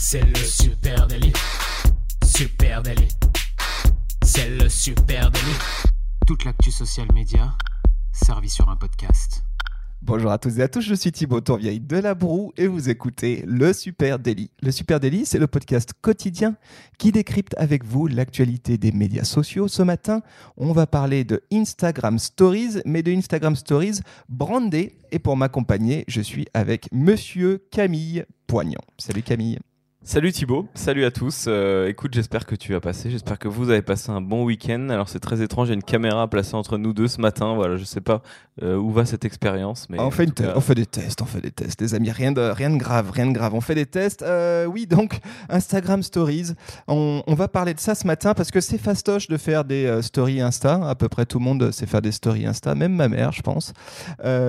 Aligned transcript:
C'est 0.00 0.22
le 0.22 0.36
super 0.36 1.08
délit. 1.08 1.32
Super 2.24 2.82
délit. 2.82 3.08
C'est 4.22 4.48
le 4.48 4.68
super 4.68 5.28
délit. 5.28 5.58
Toute 6.24 6.44
l'actu 6.44 6.70
social 6.70 7.08
média 7.12 7.52
servie 8.12 8.48
sur 8.48 8.68
un 8.68 8.76
podcast. 8.76 9.42
Bonjour 10.00 10.30
à 10.30 10.38
tous 10.38 10.56
et 10.60 10.62
à 10.62 10.68
tous, 10.68 10.82
je 10.82 10.94
suis 10.94 11.10
Thibaut 11.10 11.40
Tourvieille 11.40 11.80
de 11.80 11.96
La 11.96 12.14
Broue 12.14 12.52
et 12.56 12.68
vous 12.68 12.88
écoutez 12.88 13.42
Le 13.44 13.72
Super 13.72 14.20
Daily. 14.20 14.52
Le 14.62 14.70
Super 14.70 15.00
Daily, 15.00 15.26
c'est 15.26 15.40
le 15.40 15.48
podcast 15.48 15.92
quotidien 16.00 16.54
qui 16.96 17.10
décrypte 17.10 17.56
avec 17.58 17.84
vous 17.84 18.06
l'actualité 18.06 18.78
des 18.78 18.92
médias 18.92 19.24
sociaux. 19.24 19.66
Ce 19.66 19.82
matin, 19.82 20.22
on 20.56 20.72
va 20.72 20.86
parler 20.86 21.24
de 21.24 21.42
Instagram 21.52 22.20
Stories, 22.20 22.82
mais 22.86 23.02
de 23.02 23.10
Instagram 23.10 23.56
Stories 23.56 23.98
brandées. 24.28 24.96
Et 25.10 25.18
pour 25.18 25.36
m'accompagner, 25.36 26.04
je 26.06 26.20
suis 26.20 26.46
avec 26.54 26.88
Monsieur 26.92 27.66
Camille 27.72 28.24
Poignant. 28.46 28.80
Salut 28.96 29.22
Camille. 29.22 29.58
Salut 30.08 30.32
Thibaut, 30.32 30.66
salut 30.72 31.04
à 31.04 31.10
tous. 31.10 31.44
Euh, 31.48 31.86
écoute, 31.86 32.14
j'espère 32.14 32.46
que 32.46 32.54
tu 32.54 32.74
as 32.74 32.80
passé, 32.80 33.10
j'espère 33.10 33.38
que 33.38 33.46
vous 33.46 33.68
avez 33.68 33.82
passé 33.82 34.10
un 34.10 34.22
bon 34.22 34.42
week-end. 34.42 34.88
Alors 34.88 35.10
c'est 35.10 35.20
très 35.20 35.42
étrange, 35.42 35.68
il 35.68 35.72
y 35.72 35.72
a 35.72 35.74
une 35.74 35.82
caméra 35.82 36.26
placée 36.28 36.54
entre 36.54 36.78
nous 36.78 36.94
deux 36.94 37.08
ce 37.08 37.20
matin. 37.20 37.54
Voilà, 37.54 37.76
je 37.76 37.84
sais 37.84 38.00
pas 38.00 38.22
euh, 38.62 38.76
où 38.76 38.90
va 38.90 39.04
cette 39.04 39.26
expérience, 39.26 39.86
mais 39.90 40.00
on 40.00 40.10
fait, 40.10 40.30
on 40.56 40.62
fait 40.62 40.74
des 40.74 40.86
tests, 40.86 41.20
on 41.20 41.26
fait 41.26 41.42
des 41.42 41.50
tests, 41.50 41.82
les 41.82 41.94
amis. 41.94 42.10
Rien 42.10 42.32
de, 42.32 42.40
rien 42.40 42.70
de 42.70 42.78
grave, 42.78 43.10
rien 43.10 43.26
de 43.26 43.32
grave. 43.32 43.52
On 43.52 43.60
fait 43.60 43.74
des 43.74 43.84
tests. 43.84 44.22
Euh, 44.22 44.64
oui, 44.64 44.86
donc 44.86 45.18
Instagram 45.50 46.02
Stories. 46.02 46.54
On, 46.86 47.22
on, 47.26 47.34
va 47.34 47.46
parler 47.46 47.74
de 47.74 47.80
ça 47.80 47.94
ce 47.94 48.06
matin 48.06 48.32
parce 48.32 48.50
que 48.50 48.62
c'est 48.62 48.78
fastoche 48.78 49.28
de 49.28 49.36
faire 49.36 49.66
des 49.66 50.00
stories 50.00 50.40
Insta. 50.40 50.88
À 50.88 50.94
peu 50.94 51.10
près 51.10 51.26
tout 51.26 51.38
le 51.38 51.44
monde 51.44 51.70
sait 51.70 51.84
faire 51.84 52.00
des 52.00 52.12
stories 52.12 52.46
Insta, 52.46 52.74
même 52.74 52.94
ma 52.94 53.08
mère, 53.08 53.32
je 53.32 53.42
pense. 53.42 53.74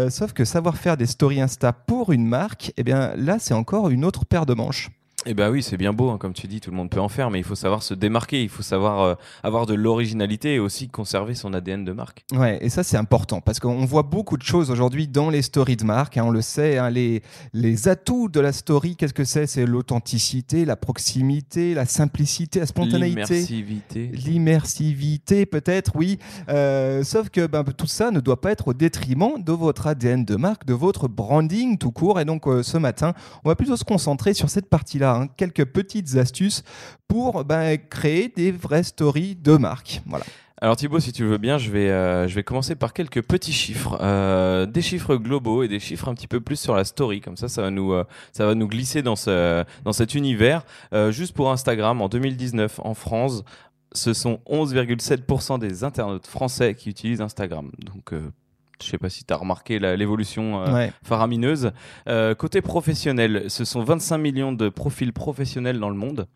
sauf 0.10 0.32
que 0.32 0.46
savoir 0.46 0.78
faire 0.78 0.96
des 0.96 1.06
stories 1.06 1.42
Insta 1.42 1.74
pour 1.74 2.14
une 2.14 2.26
marque, 2.26 2.72
eh 2.78 2.84
bien 2.84 3.12
là, 3.18 3.40
c'est 3.40 3.54
encore 3.54 3.90
une 3.90 4.06
autre 4.06 4.24
paire 4.24 4.46
de 4.46 4.54
manches. 4.54 4.90
Eh 5.32 5.36
bien 5.36 5.52
oui, 5.52 5.62
c'est 5.62 5.78
bien 5.78 5.94
beau, 5.94 6.10
hein, 6.10 6.18
comme 6.18 6.34
tu 6.34 6.48
dis, 6.48 6.60
tout 6.60 6.72
le 6.72 6.76
monde 6.76 6.90
peut 6.90 7.00
en 7.00 7.08
faire, 7.08 7.30
mais 7.30 7.38
il 7.38 7.44
faut 7.44 7.54
savoir 7.54 7.84
se 7.84 7.94
démarquer, 7.94 8.42
il 8.42 8.50
faut 8.50 8.64
savoir 8.64 9.02
euh, 9.02 9.14
avoir 9.44 9.68
de 9.68 9.76
l'originalité 9.76 10.56
et 10.56 10.60
aussi 10.60 10.90
conserver 10.90 11.36
son 11.36 11.54
ADN 11.54 11.86
de 11.86 11.92
marque. 11.92 12.24
Ouais, 12.34 12.58
et 12.62 12.70
ça 12.70 12.82
c'est 12.82 12.98
important 12.98 13.40
parce 13.40 13.60
qu'on 13.60 13.86
voit 13.86 14.02
beaucoup 14.02 14.38
de 14.38 14.42
choses 14.42 14.72
aujourd'hui 14.72 15.08
dans 15.08 15.30
les 15.30 15.44
stories 15.44 15.76
de 15.76 15.84
marque, 15.84 16.18
hein, 16.18 16.24
on 16.26 16.32
le 16.32 16.42
sait, 16.42 16.80
hein, 16.80 16.90
les, 16.90 17.22
les 17.54 17.88
atouts 17.88 18.28
de 18.28 18.40
la 18.40 18.52
story, 18.52 18.96
qu'est-ce 18.96 19.14
que 19.14 19.24
c'est? 19.24 19.46
C'est 19.46 19.68
l'authenticité, 19.68 20.66
la 20.66 20.76
proximité, 20.76 21.76
la 21.76 21.86
simplicité, 21.86 22.62
la 22.62 22.66
spontanéité. 22.66 23.36
L'immersivité. 23.36 24.08
L'immersivité 24.08 25.46
peut-être, 25.46 25.92
oui. 25.94 26.18
Euh, 26.50 27.04
sauf 27.04 27.30
que 27.30 27.46
ben, 27.46 27.64
tout 27.64 27.86
ça 27.86 28.10
ne 28.10 28.20
doit 28.20 28.42
pas 28.42 28.50
être 28.50 28.70
au 28.70 28.74
détriment 28.74 29.40
de 29.40 29.52
votre 29.52 29.86
ADN 29.86 30.26
de 30.26 30.36
marque, 30.38 30.66
de 30.66 30.74
votre 30.74 31.08
branding 31.08 31.78
tout 31.78 31.92
court. 31.92 32.20
Et 32.20 32.26
donc 32.26 32.48
euh, 32.48 32.64
ce 32.64 32.80
matin, 32.80 33.14
on 33.44 33.50
va 33.50 33.56
plutôt 33.56 33.78
se 33.78 33.84
concentrer 33.84 34.34
sur 34.34 34.50
cette 34.50 34.70
partie-là 34.70 35.19
Hein, 35.20 35.28
quelques 35.36 35.66
petites 35.66 36.16
astuces 36.16 36.64
pour 37.08 37.44
ben, 37.44 37.78
créer 37.78 38.30
des 38.30 38.52
vraies 38.52 38.84
stories 38.84 39.36
de 39.36 39.58
marque. 39.58 40.02
Voilà. 40.06 40.26
Alors 40.62 40.76
Thibaut, 40.76 41.00
si 41.00 41.14
tu 41.14 41.24
veux 41.24 41.38
bien, 41.38 41.58
je 41.58 41.72
vais, 41.72 41.90
euh, 41.90 42.28
je 42.28 42.36
vais 42.36 42.44
commencer 42.44 42.76
par 42.76 42.92
quelques 42.94 43.22
petits 43.22 43.54
chiffres, 43.54 43.98
euh, 44.02 44.66
des 44.66 44.82
chiffres 44.82 45.16
globaux 45.16 45.64
et 45.64 45.70
des 45.70 45.80
chiffres 45.80 46.10
un 46.10 46.14
petit 46.14 46.28
peu 46.28 46.42
plus 46.42 46.60
sur 46.60 46.76
la 46.76 46.84
story. 46.84 47.22
Comme 47.22 47.38
ça, 47.38 47.48
ça 47.48 47.62
va 47.62 47.72
nous, 47.72 47.94
euh, 47.94 48.04
ça 48.34 48.46
va 48.46 48.56
nous 48.56 48.68
glisser 48.68 49.02
dans, 49.02 49.16
ce, 49.16 49.64
dans 49.86 49.94
cet 49.94 50.16
univers. 50.16 50.66
juste 51.12 51.34
pour 51.34 51.50
Instagram, 51.52 52.02
en 52.02 52.10
2019, 52.10 52.82
en 52.84 52.94
France, 52.94 53.44
ce 53.94 54.14
sont 54.14 54.42
11,7% 54.50 55.60
des 55.60 55.84
internautes 55.84 56.28
français 56.28 56.76
qui 56.76 56.90
utilisent 56.90 57.22
Instagram. 57.22 57.72
Donc 57.80 58.14
je 58.82 58.90
sais 58.90 58.98
pas 58.98 59.10
si 59.10 59.24
tu 59.24 59.34
as 59.34 59.38
remarqué 59.38 59.80
l'évolution 59.80 60.64
euh, 60.64 60.88
faramineuse. 61.04 61.72
Euh, 62.08 62.36
côté 62.36 62.62
professionnel, 62.62 63.46
ce 63.48 63.66
sont 63.66 63.84
25 63.84 64.18
millions 64.18 64.52
de 64.52 64.70
profils 64.70 65.14
professionnels 65.14 65.80
dans 65.80 65.90
le 65.90 65.96
monde. 65.96 66.28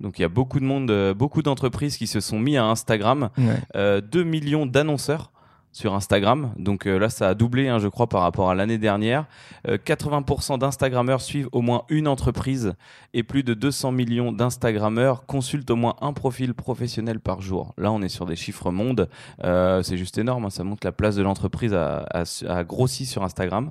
Donc 0.00 0.18
il 0.18 0.22
y 0.22 0.24
a 0.24 0.28
beaucoup 0.28 0.60
de 0.60 0.64
monde, 0.64 0.90
euh, 0.90 1.14
beaucoup 1.14 1.42
d'entreprises 1.42 1.96
qui 1.96 2.06
se 2.06 2.20
sont 2.20 2.38
mis 2.38 2.56
à 2.56 2.64
Instagram. 2.64 3.30
2 3.74 4.24
millions 4.24 4.66
d'annonceurs 4.66 5.32
sur 5.72 5.94
Instagram. 5.94 6.52
Donc 6.56 6.86
euh, 6.86 6.98
là, 6.98 7.08
ça 7.08 7.28
a 7.28 7.34
doublé, 7.34 7.68
hein, 7.68 7.78
je 7.78 7.88
crois, 7.88 8.08
par 8.08 8.22
rapport 8.22 8.50
à 8.50 8.54
l'année 8.54 8.78
dernière. 8.78 9.26
80% 9.66 10.54
euh, 10.54 10.56
d'Instagrammeurs 10.56 11.20
suivent 11.20 11.48
au 11.52 11.60
moins 11.60 11.84
une 11.88 12.08
entreprise 12.08 12.74
et 13.14 13.22
plus 13.22 13.42
de 13.42 13.54
200 13.54 13.92
millions 13.92 14.32
d'Instagrammeurs 14.32 15.26
consultent 15.26 15.70
au 15.70 15.76
moins 15.76 15.96
un 16.00 16.12
profil 16.12 16.54
professionnel 16.54 17.20
par 17.20 17.40
jour. 17.40 17.74
Là, 17.78 17.92
on 17.92 18.02
est 18.02 18.08
sur 18.08 18.26
des 18.26 18.36
chiffres 18.36 18.70
mondes. 18.70 19.08
Euh, 19.44 19.82
c'est 19.82 19.96
juste 19.96 20.18
énorme. 20.18 20.46
Hein. 20.46 20.50
ça 20.50 20.64
montre 20.64 20.86
la 20.86 20.92
place 20.92 21.16
de 21.16 21.22
l'entreprise 21.22 21.74
a, 21.74 22.06
a, 22.12 22.64
grossi 22.64 23.06
sur 23.06 23.22
Instagram. 23.22 23.70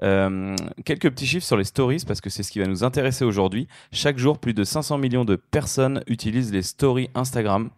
quelques 0.00 1.10
petits 1.10 1.26
chiffres 1.26 1.46
sur 1.46 1.56
les 1.56 1.64
stories 1.64 2.04
parce 2.06 2.20
que 2.20 2.30
c'est 2.30 2.42
ce 2.42 2.50
qui 2.50 2.58
va 2.58 2.66
nous 2.66 2.84
intéresser 2.84 3.24
aujourd'hui. 3.24 3.68
Chaque 3.92 4.18
jour, 4.18 4.38
plus 4.38 4.54
de 4.54 4.64
500 4.64 4.98
millions 4.98 5.24
de 5.24 5.36
personnes 5.36 6.02
utilisent 6.06 6.52
les 6.52 6.62
stories 6.62 7.10
Instagram. 7.14 7.70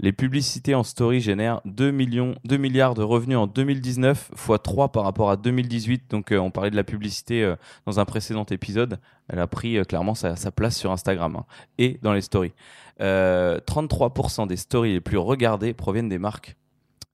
Les 0.00 0.12
publicités 0.12 0.76
en 0.76 0.84
story 0.84 1.20
génèrent 1.20 1.60
2, 1.64 1.90
millions, 1.90 2.36
2 2.44 2.56
milliards 2.56 2.94
de 2.94 3.02
revenus 3.02 3.36
en 3.36 3.48
2019, 3.48 4.30
fois 4.36 4.60
3 4.60 4.92
par 4.92 5.02
rapport 5.02 5.28
à 5.28 5.36
2018. 5.36 6.04
Donc 6.08 6.30
euh, 6.30 6.38
on 6.38 6.52
parlait 6.52 6.70
de 6.70 6.76
la 6.76 6.84
publicité 6.84 7.42
euh, 7.42 7.56
dans 7.84 7.98
un 7.98 8.04
précédent 8.04 8.44
épisode. 8.44 9.00
Elle 9.28 9.40
a 9.40 9.48
pris 9.48 9.76
euh, 9.76 9.82
clairement 9.82 10.14
sa, 10.14 10.36
place 10.52 10.76
sur 10.76 10.92
Instagram 10.92 11.36
hein, 11.36 11.44
et 11.78 11.98
dans 12.02 12.12
les 12.12 12.20
stories. 12.20 12.52
33% 13.00 14.48
des 14.48 14.56
stories 14.56 14.92
les 14.92 15.00
plus 15.00 15.18
regardées 15.18 15.72
proviennent 15.72 16.08
des 16.08 16.18
marques. 16.18 16.56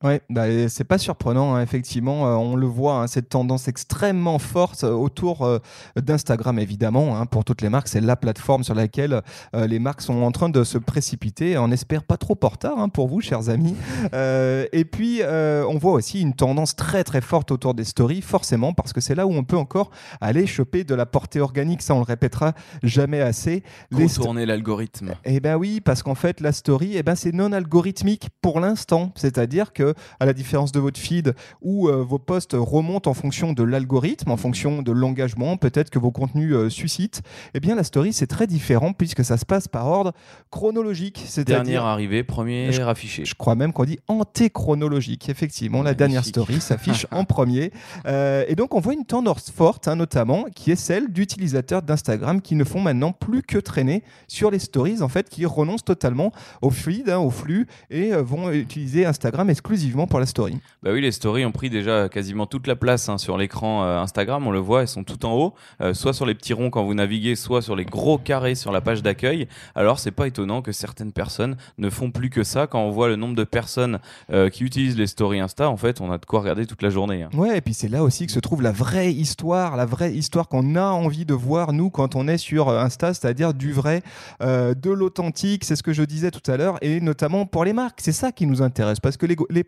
Oui, 0.04 0.18
bah, 0.28 0.68
c'est 0.68 0.84
pas 0.84 0.98
surprenant, 0.98 1.54
hein, 1.54 1.62
effectivement. 1.62 2.26
Euh, 2.26 2.34
on 2.34 2.56
le 2.56 2.66
voit, 2.66 2.96
hein, 2.96 3.06
cette 3.06 3.30
tendance 3.30 3.68
extrêmement 3.68 4.38
forte 4.38 4.84
euh, 4.84 4.92
autour 4.92 5.46
euh, 5.46 5.60
d'Instagram, 5.96 6.58
évidemment. 6.58 7.18
Hein, 7.18 7.24
pour 7.24 7.42
toutes 7.42 7.62
les 7.62 7.70
marques, 7.70 7.88
c'est 7.88 8.02
la 8.02 8.14
plateforme 8.14 8.64
sur 8.64 8.74
laquelle 8.74 9.22
les 9.54 9.78
marques 9.78 10.02
sont 10.02 10.22
en 10.22 10.30
train 10.30 10.50
de 10.50 10.62
se 10.62 10.76
précipiter. 10.76 11.56
On 11.56 11.70
espère 11.70 12.02
pas 12.02 12.18
trop 12.18 12.38
en 12.42 12.48
retard 12.48 12.90
pour 12.90 13.08
vous, 13.08 13.22
chers 13.22 13.48
amis. 13.48 13.74
et 14.12 14.84
puis, 14.84 15.22
on 15.24 15.78
voit 15.78 15.92
aussi 15.92 16.20
une 16.20 16.34
tendance 16.34 16.76
très 16.76 17.04
très 17.04 17.20
forte 17.20 17.50
autour 17.50 17.72
des 17.74 17.84
stories, 17.84 18.20
forcément, 18.20 18.74
parce 18.74 18.92
que 18.92 19.00
c'est 19.00 19.14
là 19.14 19.26
où 19.26 19.32
on 19.32 19.44
peut 19.44 19.56
encore 19.56 19.90
aller 20.20 20.46
choper 20.46 20.84
de 20.84 20.94
la 20.94 21.06
portée 21.06 21.40
organique. 21.40 21.80
Ça, 21.80 21.94
on 21.94 21.98
le 21.98 22.04
répétera 22.04 22.52
jamais 22.82 23.20
assez. 23.20 23.62
Contourner 23.94 24.44
l'algorithme. 24.44 25.14
Eh 25.24 25.40
ben 25.40 25.56
oui, 25.56 25.80
parce 25.80 26.02
qu'en 26.02 26.14
fait, 26.14 26.40
la 26.40 26.52
story, 26.52 26.92
eh 26.96 27.02
ben, 27.02 27.14
c'est 27.14 27.32
non 27.32 27.52
algorithmique 27.52 28.28
pour 28.42 28.60
l'instant. 28.60 29.12
C'est-à-dire 29.14 29.72
que 29.72 29.93
à 30.20 30.26
la 30.26 30.32
différence 30.32 30.72
de 30.72 30.80
votre 30.80 30.98
feed, 30.98 31.34
où 31.62 31.88
euh, 31.88 32.02
vos 32.02 32.18
posts 32.18 32.54
remontent 32.58 33.10
en 33.10 33.14
fonction 33.14 33.52
de 33.52 33.62
l'algorithme, 33.62 34.30
en 34.30 34.36
fonction 34.36 34.82
de 34.82 34.92
l'engagement, 34.92 35.56
peut-être 35.56 35.90
que 35.90 35.98
vos 35.98 36.10
contenus 36.10 36.54
euh, 36.54 36.70
suscitent, 36.70 37.22
eh 37.54 37.60
bien 37.60 37.74
la 37.74 37.84
story 37.84 38.12
c'est 38.12 38.26
très 38.26 38.46
différent 38.46 38.92
puisque 38.92 39.24
ça 39.24 39.36
se 39.36 39.44
passe 39.44 39.68
par 39.68 39.86
ordre 39.86 40.12
chronologique. 40.50 41.24
Dernière 41.46 41.84
arrivée, 41.84 42.24
premier 42.24 42.72
je, 42.72 42.82
affiché. 42.82 43.24
Je 43.24 43.34
crois 43.34 43.54
même 43.54 43.72
qu'on 43.72 43.84
dit 43.84 43.98
antéchronologique. 44.08 45.28
Effectivement, 45.28 45.82
la 45.82 45.94
dernière 45.94 46.24
story 46.24 46.60
s'affiche 46.60 47.06
en 47.10 47.24
premier. 47.24 47.72
Euh, 48.06 48.44
et 48.48 48.54
donc 48.54 48.74
on 48.74 48.80
voit 48.80 48.94
une 48.94 49.04
tendance 49.04 49.50
forte, 49.50 49.88
hein, 49.88 49.96
notamment, 49.96 50.46
qui 50.54 50.70
est 50.70 50.76
celle 50.76 51.12
d'utilisateurs 51.12 51.82
d'Instagram 51.82 52.40
qui 52.40 52.54
ne 52.54 52.64
font 52.64 52.80
maintenant 52.80 53.12
plus 53.12 53.42
que 53.42 53.58
traîner 53.58 54.02
sur 54.28 54.50
les 54.50 54.58
stories, 54.58 55.02
en 55.02 55.08
fait, 55.08 55.28
qui 55.28 55.46
renoncent 55.46 55.84
totalement 55.84 56.32
au 56.62 56.70
feed, 56.70 57.08
hein, 57.08 57.18
au 57.18 57.30
flux, 57.30 57.66
et 57.90 58.12
vont 58.12 58.50
utiliser 58.50 59.06
Instagram 59.06 59.50
exclusivement 59.50 59.83
pour 59.92 60.18
la 60.18 60.26
story. 60.26 60.56
Bah 60.82 60.90
oui, 60.92 61.00
les 61.00 61.12
stories 61.12 61.44
ont 61.44 61.52
pris 61.52 61.70
déjà 61.70 62.08
quasiment 62.08 62.46
toute 62.46 62.66
la 62.66 62.76
place 62.76 63.08
hein, 63.08 63.18
sur 63.18 63.36
l'écran 63.36 63.84
euh, 63.84 63.98
Instagram. 63.98 64.46
On 64.46 64.50
le 64.50 64.58
voit, 64.58 64.82
elles 64.82 64.88
sont 64.88 65.04
tout 65.04 65.24
en 65.26 65.34
haut, 65.34 65.54
euh, 65.80 65.94
soit 65.94 66.12
sur 66.12 66.26
les 66.26 66.34
petits 66.34 66.52
ronds 66.52 66.70
quand 66.70 66.84
vous 66.84 66.94
naviguez, 66.94 67.36
soit 67.36 67.62
sur 67.62 67.76
les 67.76 67.84
gros 67.84 68.18
carrés 68.18 68.54
sur 68.54 68.72
la 68.72 68.80
page 68.80 69.02
d'accueil. 69.02 69.46
Alors 69.74 69.98
c'est 69.98 70.10
pas 70.10 70.26
étonnant 70.26 70.62
que 70.62 70.72
certaines 70.72 71.12
personnes 71.12 71.56
ne 71.78 71.90
font 71.90 72.10
plus 72.10 72.30
que 72.30 72.44
ça. 72.44 72.66
Quand 72.66 72.80
on 72.80 72.90
voit 72.90 73.08
le 73.08 73.16
nombre 73.16 73.34
de 73.34 73.44
personnes 73.44 73.98
euh, 74.32 74.48
qui 74.48 74.64
utilisent 74.64 74.96
les 74.96 75.06
stories 75.06 75.40
Insta, 75.40 75.68
en 75.68 75.76
fait, 75.76 76.00
on 76.00 76.10
a 76.10 76.18
de 76.18 76.24
quoi 76.24 76.40
regarder 76.40 76.66
toute 76.66 76.82
la 76.82 76.90
journée. 76.90 77.22
Hein. 77.22 77.30
Ouais, 77.34 77.58
et 77.58 77.60
puis 77.60 77.74
c'est 77.74 77.88
là 77.88 78.02
aussi 78.02 78.26
que 78.26 78.32
se 78.32 78.40
trouve 78.40 78.62
la 78.62 78.72
vraie 78.72 79.12
histoire, 79.12 79.76
la 79.76 79.86
vraie 79.86 80.12
histoire 80.12 80.48
qu'on 80.48 80.76
a 80.76 80.86
envie 80.86 81.24
de 81.24 81.34
voir 81.34 81.72
nous 81.72 81.90
quand 81.90 82.16
on 82.16 82.26
est 82.26 82.38
sur 82.38 82.70
Insta, 82.70 83.14
c'est-à-dire 83.14 83.54
du 83.54 83.72
vrai, 83.72 84.02
de 84.40 84.90
l'authentique. 84.90 85.64
C'est 85.64 85.76
ce 85.76 85.82
que 85.82 85.92
je 85.92 86.02
disais 86.02 86.30
tout 86.30 86.50
à 86.50 86.56
l'heure, 86.56 86.78
et 86.82 87.00
notamment 87.00 87.46
pour 87.46 87.64
les 87.64 87.72
marques. 87.72 88.00
C'est 88.00 88.12
ça 88.12 88.32
qui 88.32 88.46
nous 88.46 88.62
intéresse 88.62 89.00
parce 89.00 89.16
que 89.16 89.26
les, 89.26 89.36
les 89.50 89.64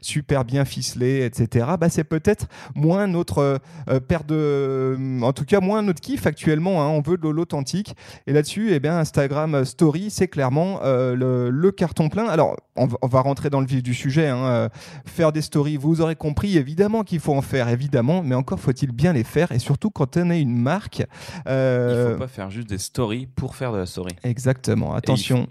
super 0.00 0.44
bien 0.44 0.64
ficelés, 0.64 1.24
etc., 1.24 1.66
bah, 1.78 1.88
c'est 1.88 2.04
peut-être 2.04 2.46
moins 2.74 3.06
notre 3.06 3.38
euh, 3.38 3.58
euh, 3.88 4.00
paire 4.00 4.24
de. 4.24 4.96
En 5.22 5.32
tout 5.32 5.44
cas, 5.44 5.60
moins 5.60 5.82
notre 5.82 6.00
kiff 6.00 6.26
actuellement. 6.26 6.82
Hein. 6.82 6.88
on 6.88 7.00
veut 7.00 7.16
de 7.16 7.28
l'authentique. 7.28 7.94
Et 8.26 8.32
là-dessus, 8.32 8.72
eh 8.72 8.80
bien, 8.80 8.98
Instagram 8.98 9.64
Story, 9.64 10.10
c'est 10.10 10.28
clairement 10.28 10.80
euh, 10.82 11.14
le, 11.50 11.70
carton 11.70 12.08
plein. 12.08 12.26
Alors, 12.26 12.56
on 12.76 12.86
va, 12.86 13.20
rentrer 13.20 13.50
dans 13.50 13.60
le 13.60 13.66
vif 13.66 13.82
du 13.82 13.94
sujet. 13.94 14.28
Hein, 14.28 14.68
faire 15.04 15.32
des 15.32 15.42
stories, 15.42 15.76
vous 15.76 16.00
aurez 16.00 16.16
compris, 16.16 16.56
évidemment 16.56 17.02
qu'il 17.02 17.20
faut 17.20 17.34
en 17.34 17.42
faire, 17.42 17.68
évidemment, 17.68 18.22
mais 18.22 18.34
encore 18.34 18.60
faut-il 18.60 18.92
bien 18.92 19.12
les 19.12 19.24
faire. 19.24 19.52
Et 19.52 19.58
surtout, 19.58 19.90
quand 19.90 20.16
on 20.16 20.30
est 20.30 20.40
une 20.40 20.56
marque. 20.56 21.02
Il 21.46 21.52
ne 21.52 22.12
faut 22.12 22.18
pas 22.18 22.28
faire 22.28 22.50
juste 22.50 22.68
des 22.68 22.78
stories 22.78 23.26
pour 23.26 23.56
faire 23.56 23.72
de 23.72 23.78
la 23.78 23.86
story. 23.86 24.12
Exactement. 24.22 24.94
Attention 24.94 25.48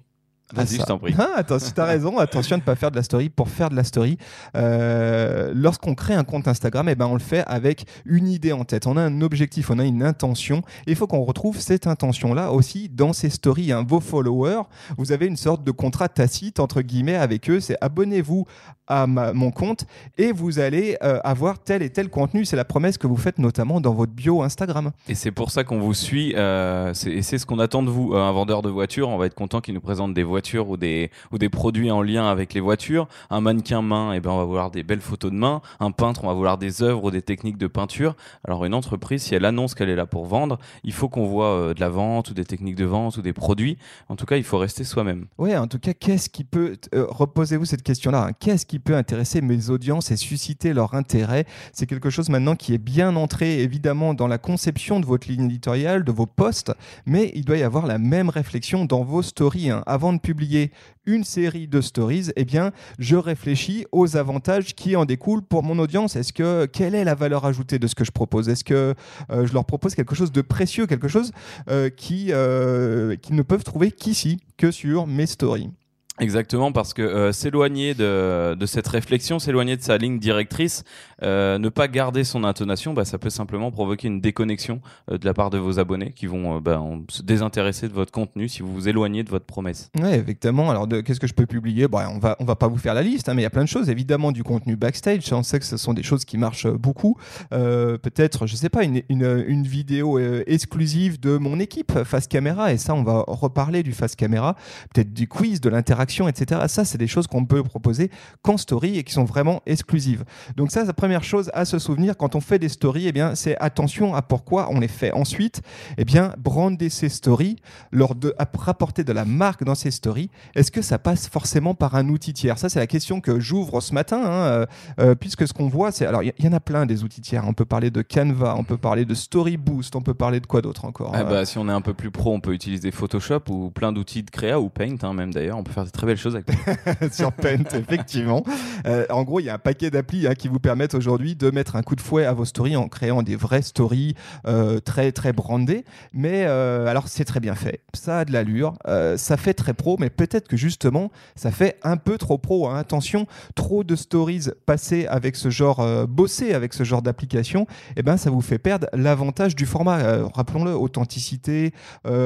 Vas-y, 0.53 0.75
Ah, 0.77 0.81
je 0.81 0.85
t'en 0.85 0.99
prie. 0.99 1.15
Ah, 1.17 1.29
attends, 1.37 1.57
si 1.57 1.73
t'as 1.73 1.85
raison, 1.85 2.19
attention 2.19 2.55
à 2.55 2.59
ne 2.59 2.63
pas 2.63 2.75
faire 2.75 2.91
de 2.91 2.95
la 2.95 3.03
story 3.03 3.29
pour 3.29 3.49
faire 3.49 3.69
de 3.71 3.75
la 3.75 3.83
story. 3.83 4.17
Euh, 4.55 5.51
Lorsqu'on 5.55 5.95
crée 5.95 6.13
un 6.13 6.23
compte 6.23 6.47
Instagram, 6.47 6.87
eh 6.89 6.95
ben, 6.95 7.07
on 7.07 7.13
le 7.13 7.19
fait 7.19 7.43
avec 7.47 7.85
une 8.05 8.27
idée 8.27 8.51
en 8.51 8.63
tête. 8.63 8.85
On 8.87 8.95
a 8.97 9.01
un 9.01 9.21
objectif, 9.21 9.69
on 9.71 9.79
a 9.79 9.83
une 9.85 10.03
intention. 10.03 10.61
Il 10.85 10.95
faut 10.95 11.07
qu'on 11.07 11.23
retrouve 11.23 11.59
cette 11.59 11.87
intention-là 11.87 12.51
aussi 12.51 12.89
dans 12.89 13.11
ces 13.13 13.29
stories. 13.31 13.71
hein. 13.71 13.83
Vos 13.87 13.99
followers, 13.99 14.61
vous 14.97 15.11
avez 15.11 15.25
une 15.25 15.37
sorte 15.37 15.63
de 15.63 15.71
contrat 15.71 16.09
tacite, 16.09 16.59
entre 16.59 16.81
guillemets, 16.81 17.15
avec 17.15 17.49
eux. 17.49 17.59
C'est 17.59 17.77
abonnez-vous 17.81 18.45
à 18.87 19.07
ma- 19.07 19.33
mon 19.33 19.51
compte 19.51 19.85
et 20.17 20.31
vous 20.31 20.59
allez 20.59 20.97
euh, 21.03 21.19
avoir 21.23 21.59
tel 21.59 21.81
et 21.81 21.89
tel 21.89 22.09
contenu. 22.09 22.45
C'est 22.45 22.55
la 22.55 22.65
promesse 22.65 22.97
que 22.97 23.07
vous 23.07 23.17
faites 23.17 23.39
notamment 23.39 23.81
dans 23.81 23.93
votre 23.93 24.11
bio 24.11 24.41
Instagram. 24.43 24.91
Et 25.09 25.15
c'est 25.15 25.31
pour 25.31 25.51
ça 25.51 25.63
qu'on 25.63 25.79
vous 25.79 25.93
suit. 25.93 26.33
euh, 26.35 26.93
et 27.07 27.21
c'est 27.21 27.37
ce 27.37 27.45
qu'on 27.45 27.59
attend 27.59 27.83
de 27.83 27.89
vous. 27.89 28.13
Euh, 28.13 28.17
un 28.21 28.31
vendeur 28.31 28.61
de 28.61 28.69
voitures, 28.69 29.09
on 29.09 29.17
va 29.17 29.25
être 29.25 29.35
content 29.35 29.61
qu'il 29.61 29.73
nous 29.73 29.81
présente 29.81 30.13
des 30.13 30.23
voitures 30.23 30.69
ou 30.69 30.77
des, 30.77 31.11
ou 31.31 31.37
des 31.37 31.49
produits 31.49 31.91
en 31.91 32.01
lien 32.01 32.27
avec 32.27 32.53
les 32.53 32.61
voitures. 32.61 33.07
Un 33.29 33.41
mannequin 33.41 33.81
main, 33.81 34.13
eh 34.13 34.19
ben, 34.19 34.31
on 34.31 34.37
va 34.37 34.43
vouloir 34.45 34.71
des 34.71 34.83
belles 34.83 35.01
photos 35.01 35.31
de 35.31 35.37
main. 35.37 35.61
Un 35.79 35.91
peintre, 35.91 36.23
on 36.23 36.27
va 36.27 36.33
vouloir 36.33 36.57
des 36.57 36.81
œuvres 36.83 37.03
ou 37.05 37.11
des 37.11 37.21
techniques 37.21 37.57
de 37.57 37.67
peinture. 37.67 38.15
Alors 38.47 38.65
une 38.65 38.73
entreprise, 38.73 39.23
si 39.23 39.35
elle 39.35 39.45
annonce 39.45 39.75
qu'elle 39.75 39.89
est 39.89 39.95
là 39.95 40.05
pour 40.05 40.25
vendre, 40.25 40.59
il 40.83 40.93
faut 40.93 41.09
qu'on 41.09 41.25
voit 41.25 41.45
euh, 41.47 41.73
de 41.73 41.79
la 41.79 41.89
vente 41.89 42.29
ou 42.29 42.33
des 42.33 42.45
techniques 42.45 42.75
de 42.75 42.85
vente 42.85 43.17
ou 43.17 43.21
des 43.21 43.33
produits. 43.33 43.77
En 44.09 44.15
tout 44.15 44.25
cas, 44.25 44.37
il 44.37 44.43
faut 44.43 44.57
rester 44.57 44.83
soi-même. 44.83 45.25
Ouais, 45.37 45.57
en 45.57 45.67
tout 45.67 45.79
cas, 45.79 45.93
qu'est-ce 45.93 46.29
qui 46.29 46.43
peut. 46.43 46.77
reposez-vous 46.93 47.65
cette 47.65 47.83
question-là. 47.83 48.27
hein. 48.27 48.31
Qu'est-ce 48.39 48.65
qui 48.65 48.74
peut 48.79 48.95
intéresser 48.95 49.41
mes 49.41 49.69
audiences 49.69 50.11
et 50.11 50.17
susciter 50.17 50.73
leur 50.73 50.93
intérêt 50.93 51.45
C'est 51.73 51.85
quelque 51.85 52.09
chose 52.09 52.29
maintenant 52.29 52.55
qui 52.55 52.73
est 52.73 52.77
bien 52.79 53.15
entré, 53.15 53.61
évidemment, 53.61 54.13
dans 54.13 54.27
la 54.27 54.37
conception 54.37 54.99
de 54.99 55.05
votre 55.05 55.27
ligne 55.27 55.45
éditoriale, 55.45 56.03
de 56.03 56.11
vos 56.11 56.25
posts, 56.25 56.71
mais 57.05 57.31
il 57.35 57.45
doit 57.45 57.57
y 57.57 57.63
avoir 57.63 57.85
la 57.87 57.97
même 57.97 58.29
réflexion 58.29 58.85
dans 58.85 59.03
vos 59.03 59.21
stories. 59.21 59.69
hein. 59.69 59.83
Avant 59.85 60.13
de 60.13 60.19
publier 60.19 60.71
une 61.05 61.23
série 61.23 61.67
de 61.67 61.81
stories, 61.81 62.31
eh 62.35 62.45
bien, 62.45 62.71
je 62.99 63.15
réfléchis 63.15 63.85
aux 63.91 64.17
avantages 64.17 64.75
qui 64.75 64.95
en 64.95 65.05
découlent 65.05 65.43
pour 65.43 65.63
mon 65.63 65.77
audience. 65.79 66.15
Est-ce 66.15 66.33
que 66.33 66.65
quelle 66.65 66.95
est 66.95 67.03
la 67.03 67.15
valeur 67.15 67.45
ajoutée 67.45 67.79
de 67.79 67.87
ce 67.87 67.95
que 67.95 68.03
je 68.03 68.11
propose? 68.11 68.49
Est-ce 68.49 68.63
que 68.63 68.95
euh, 69.29 69.45
je 69.45 69.53
leur 69.53 69.65
propose 69.65 69.95
quelque 69.95 70.15
chose 70.15 70.31
de 70.31 70.41
précieux, 70.41 70.87
quelque 70.87 71.07
chose 71.07 71.31
euh, 71.69 71.89
qui 71.89 72.27
euh, 72.31 73.15
ne 73.29 73.41
peuvent 73.41 73.63
trouver 73.63 73.91
qu'ici, 73.91 74.39
que 74.57 74.71
sur 74.71 75.07
mes 75.07 75.25
stories? 75.25 75.69
Exactement, 76.17 76.71
parce 76.71 76.93
que 76.93 77.01
euh, 77.01 77.33
s'éloigner 77.33 77.93
de, 77.93 78.55
de 78.55 78.65
cette 78.65 78.87
réflexion, 78.87 79.37
s'éloigner 79.37 79.75
de 79.75 79.81
sa 79.81 79.97
ligne 79.97 80.17
directrice, 80.17 80.85
euh, 81.23 81.57
ne 81.57 81.67
pas 81.67 81.89
garder 81.89 82.23
son 82.23 82.45
intonation, 82.45 82.93
bah, 82.93 83.03
ça 83.03 83.17
peut 83.17 83.29
simplement 83.29 83.69
provoquer 83.69 84.07
une 84.07 84.21
déconnexion 84.21 84.79
euh, 85.11 85.17
de 85.17 85.25
la 85.25 85.33
part 85.33 85.49
de 85.49 85.57
vos 85.57 85.77
abonnés 85.77 86.13
qui 86.13 86.27
vont 86.27 86.61
bah, 86.61 86.81
se 87.09 87.21
désintéresser 87.21 87.89
de 87.89 87.93
votre 87.93 88.13
contenu 88.13 88.47
si 88.47 88.61
vous 88.61 88.73
vous 88.73 88.87
éloignez 88.87 89.23
de 89.23 89.29
votre 89.29 89.43
promesse. 89.45 89.91
Oui, 89.99 90.07
effectivement. 90.07 90.71
Alors, 90.71 90.87
qu'est-ce 90.87 91.19
que 91.19 91.27
je 91.27 91.33
peux 91.33 91.45
publier? 91.45 91.89
Bon, 91.89 91.99
On 92.09 92.19
va, 92.19 92.37
on 92.39 92.45
va 92.45 92.55
pas 92.55 92.69
vous 92.69 92.77
faire 92.77 92.93
la 92.93 93.03
liste, 93.03 93.27
hein, 93.27 93.33
mais 93.33 93.41
il 93.41 93.43
y 93.43 93.47
a 93.47 93.49
plein 93.49 93.65
de 93.65 93.69
choses. 93.69 93.89
Évidemment, 93.89 94.31
du 94.31 94.43
contenu 94.43 94.77
backstage. 94.77 95.33
On 95.33 95.43
sait 95.43 95.59
que 95.59 95.65
ce 95.65 95.75
sont 95.75 95.93
des 95.93 96.03
choses 96.03 96.23
qui 96.23 96.37
marchent 96.37 96.67
beaucoup. 96.67 97.17
Peut-être, 97.49 98.47
je 98.47 98.55
sais 98.55 98.69
pas, 98.69 98.85
une, 98.85 99.01
une, 99.09 99.43
une 99.47 99.63
vidéo 99.63 100.17
exclusive 100.47 101.19
de 101.19 101.37
mon 101.37 101.59
équipe 101.59 102.03
face 102.05 102.27
caméra. 102.27 102.71
Et 102.71 102.77
ça, 102.77 102.93
on 102.93 103.03
va 103.03 103.25
reparler 103.27 103.83
du 103.83 103.91
face 103.91 104.15
caméra. 104.15 104.55
Peut-être 104.93 105.11
du 105.13 105.27
quiz, 105.27 105.59
de 105.59 105.69
l'interaction, 105.69 106.04
etc. 106.27 106.61
Ça, 106.67 106.85
c'est 106.85 106.97
des 106.97 107.07
choses 107.07 107.27
qu'on 107.27 107.45
peut 107.45 107.63
proposer 107.63 108.09
qu'en 108.41 108.57
story 108.57 108.97
et 108.97 109.03
qui 109.03 109.13
sont 109.13 109.25
vraiment 109.25 109.61
exclusives. 109.65 110.23
Donc 110.55 110.71
ça, 110.71 110.81
c'est 110.81 110.87
la 110.87 110.93
première 110.93 111.23
chose 111.23 111.49
à 111.53 111.65
se 111.65 111.79
souvenir 111.79 112.17
quand 112.17 112.35
on 112.35 112.41
fait 112.41 112.59
des 112.59 112.69
stories. 112.69 113.07
Eh 113.07 113.11
bien, 113.11 113.35
c'est 113.35 113.57
attention 113.59 114.15
à 114.15 114.21
pourquoi 114.21 114.67
on 114.71 114.79
les 114.79 114.87
fait. 114.87 115.11
Ensuite, 115.11 115.61
eh 115.97 116.05
bien, 116.05 116.33
brander 116.37 116.89
ces 116.89 117.09
stories, 117.09 117.57
leur 117.91 118.15
de, 118.15 118.33
rapporter 118.57 119.03
de 119.03 119.11
la 119.11 119.25
marque 119.25 119.63
dans 119.63 119.75
ces 119.75 119.91
stories, 119.91 120.29
est-ce 120.55 120.71
que 120.71 120.81
ça 120.81 120.97
passe 120.97 121.27
forcément 121.27 121.73
par 121.73 121.95
un 121.95 122.09
outil 122.09 122.33
tiers? 122.33 122.57
Ça, 122.57 122.69
c'est 122.69 122.79
la 122.79 122.87
question 122.87 123.21
que 123.21 123.39
j'ouvre 123.39 123.81
ce 123.81 123.93
matin, 123.93 124.21
hein, 124.23 124.29
euh, 124.29 124.65
euh, 124.99 125.15
puisque 125.15 125.47
ce 125.47 125.53
qu'on 125.53 125.67
voit, 125.67 125.91
c'est... 125.91 126.05
Alors, 126.05 126.23
il 126.23 126.33
y, 126.39 126.43
y 126.43 126.47
en 126.47 126.53
a 126.53 126.59
plein 126.59 126.85
des 126.85 127.03
outils 127.03 127.21
tiers. 127.21 127.45
On 127.47 127.53
peut 127.53 127.65
parler 127.65 127.91
de 127.91 128.01
Canva, 128.01 128.55
on 128.57 128.63
peut 128.63 128.77
parler 128.77 129.05
de 129.05 129.13
Story 129.13 129.57
Boost, 129.57 129.95
on 129.95 130.01
peut 130.01 130.13
parler 130.13 130.39
de 130.39 130.47
quoi 130.47 130.61
d'autre 130.61 130.85
encore 130.85 131.11
Ah 131.13 131.21
Euh, 131.25 131.29
bah, 131.29 131.45
si 131.45 131.57
on 131.57 131.67
est 131.67 131.71
un 131.73 131.81
peu 131.81 131.93
plus 131.93 132.11
pro, 132.11 132.33
on 132.33 132.39
peut 132.39 132.53
utiliser 132.53 132.91
Photoshop 132.91 133.41
ou 133.49 133.69
plein 133.71 133.91
d'outils 133.91 134.23
de 134.23 134.29
créa 134.29 134.59
ou 134.59 134.69
Paint 134.69 134.95
hein, 135.03 135.13
même 135.13 135.33
d'ailleurs. 135.33 135.57
On 135.57 135.63
peut 135.63 135.71
faire 135.71 135.85
de 135.85 135.89
très 135.95 136.05
belles 136.05 136.17
choses 136.17 136.35
avec 136.35 137.13
sur 137.13 137.31
Paint, 137.31 137.63
effectivement. 137.73 138.43
Euh, 138.85 139.05
en 139.09 139.23
gros, 139.23 139.39
il 139.39 139.45
y 139.45 139.49
a 139.49 139.55
un 139.55 139.59
paquet 139.59 139.89
d'applis 139.89 140.27
hein, 140.27 140.35
qui 140.35 140.47
vous 140.47 140.59
permettent 140.59 140.93
aujourd'hui 140.93 141.35
de 141.35 141.49
mettre 141.49 141.75
un 141.75 141.81
coup 141.81 141.95
de 141.95 142.01
fouet 142.01 142.25
à 142.25 142.33
vos 142.33 142.45
stories 142.45 142.75
en 142.75 142.87
créant 142.87 143.23
des 143.23 143.35
vraies 143.35 143.61
stories 143.61 144.15
euh, 144.47 144.79
très 144.79 145.11
très 145.11 145.33
brandées. 145.33 145.85
Mais 146.13 146.45
euh, 146.45 146.87
alors, 146.87 147.07
c'est 147.07 147.25
très 147.25 147.39
bien 147.39 147.55
fait. 147.55 147.81
Ça 147.93 148.19
a 148.19 148.25
de 148.25 148.31
l'allure, 148.31 148.77
ça 149.17 149.37
fait 149.37 149.53
très 149.53 149.73
pro, 149.73 149.97
mais 149.99 150.09
peut-être 150.09 150.47
que 150.47 150.57
justement, 150.57 151.11
ça 151.35 151.51
fait 151.51 151.77
un 151.83 151.97
peu 151.97 152.17
trop 152.17 152.37
pro. 152.37 152.69
hein. 152.69 152.77
Attention, 152.77 153.25
trop 153.55 153.83
de 153.83 153.95
stories 153.95 154.49
passées 154.65 155.07
avec 155.07 155.35
ce 155.35 155.49
genre, 155.49 156.07
bossées 156.07 156.53
avec 156.53 156.73
ce 156.73 156.83
genre 156.83 157.01
d'application, 157.01 157.67
eh 157.95 158.03
ben, 158.03 158.17
ça 158.17 158.29
vous 158.29 158.41
fait 158.41 158.57
perdre 158.57 158.87
l'avantage 158.93 159.55
du 159.55 159.65
format. 159.65 160.27
Rappelons-le, 160.33 160.75
authenticité, 160.75 161.73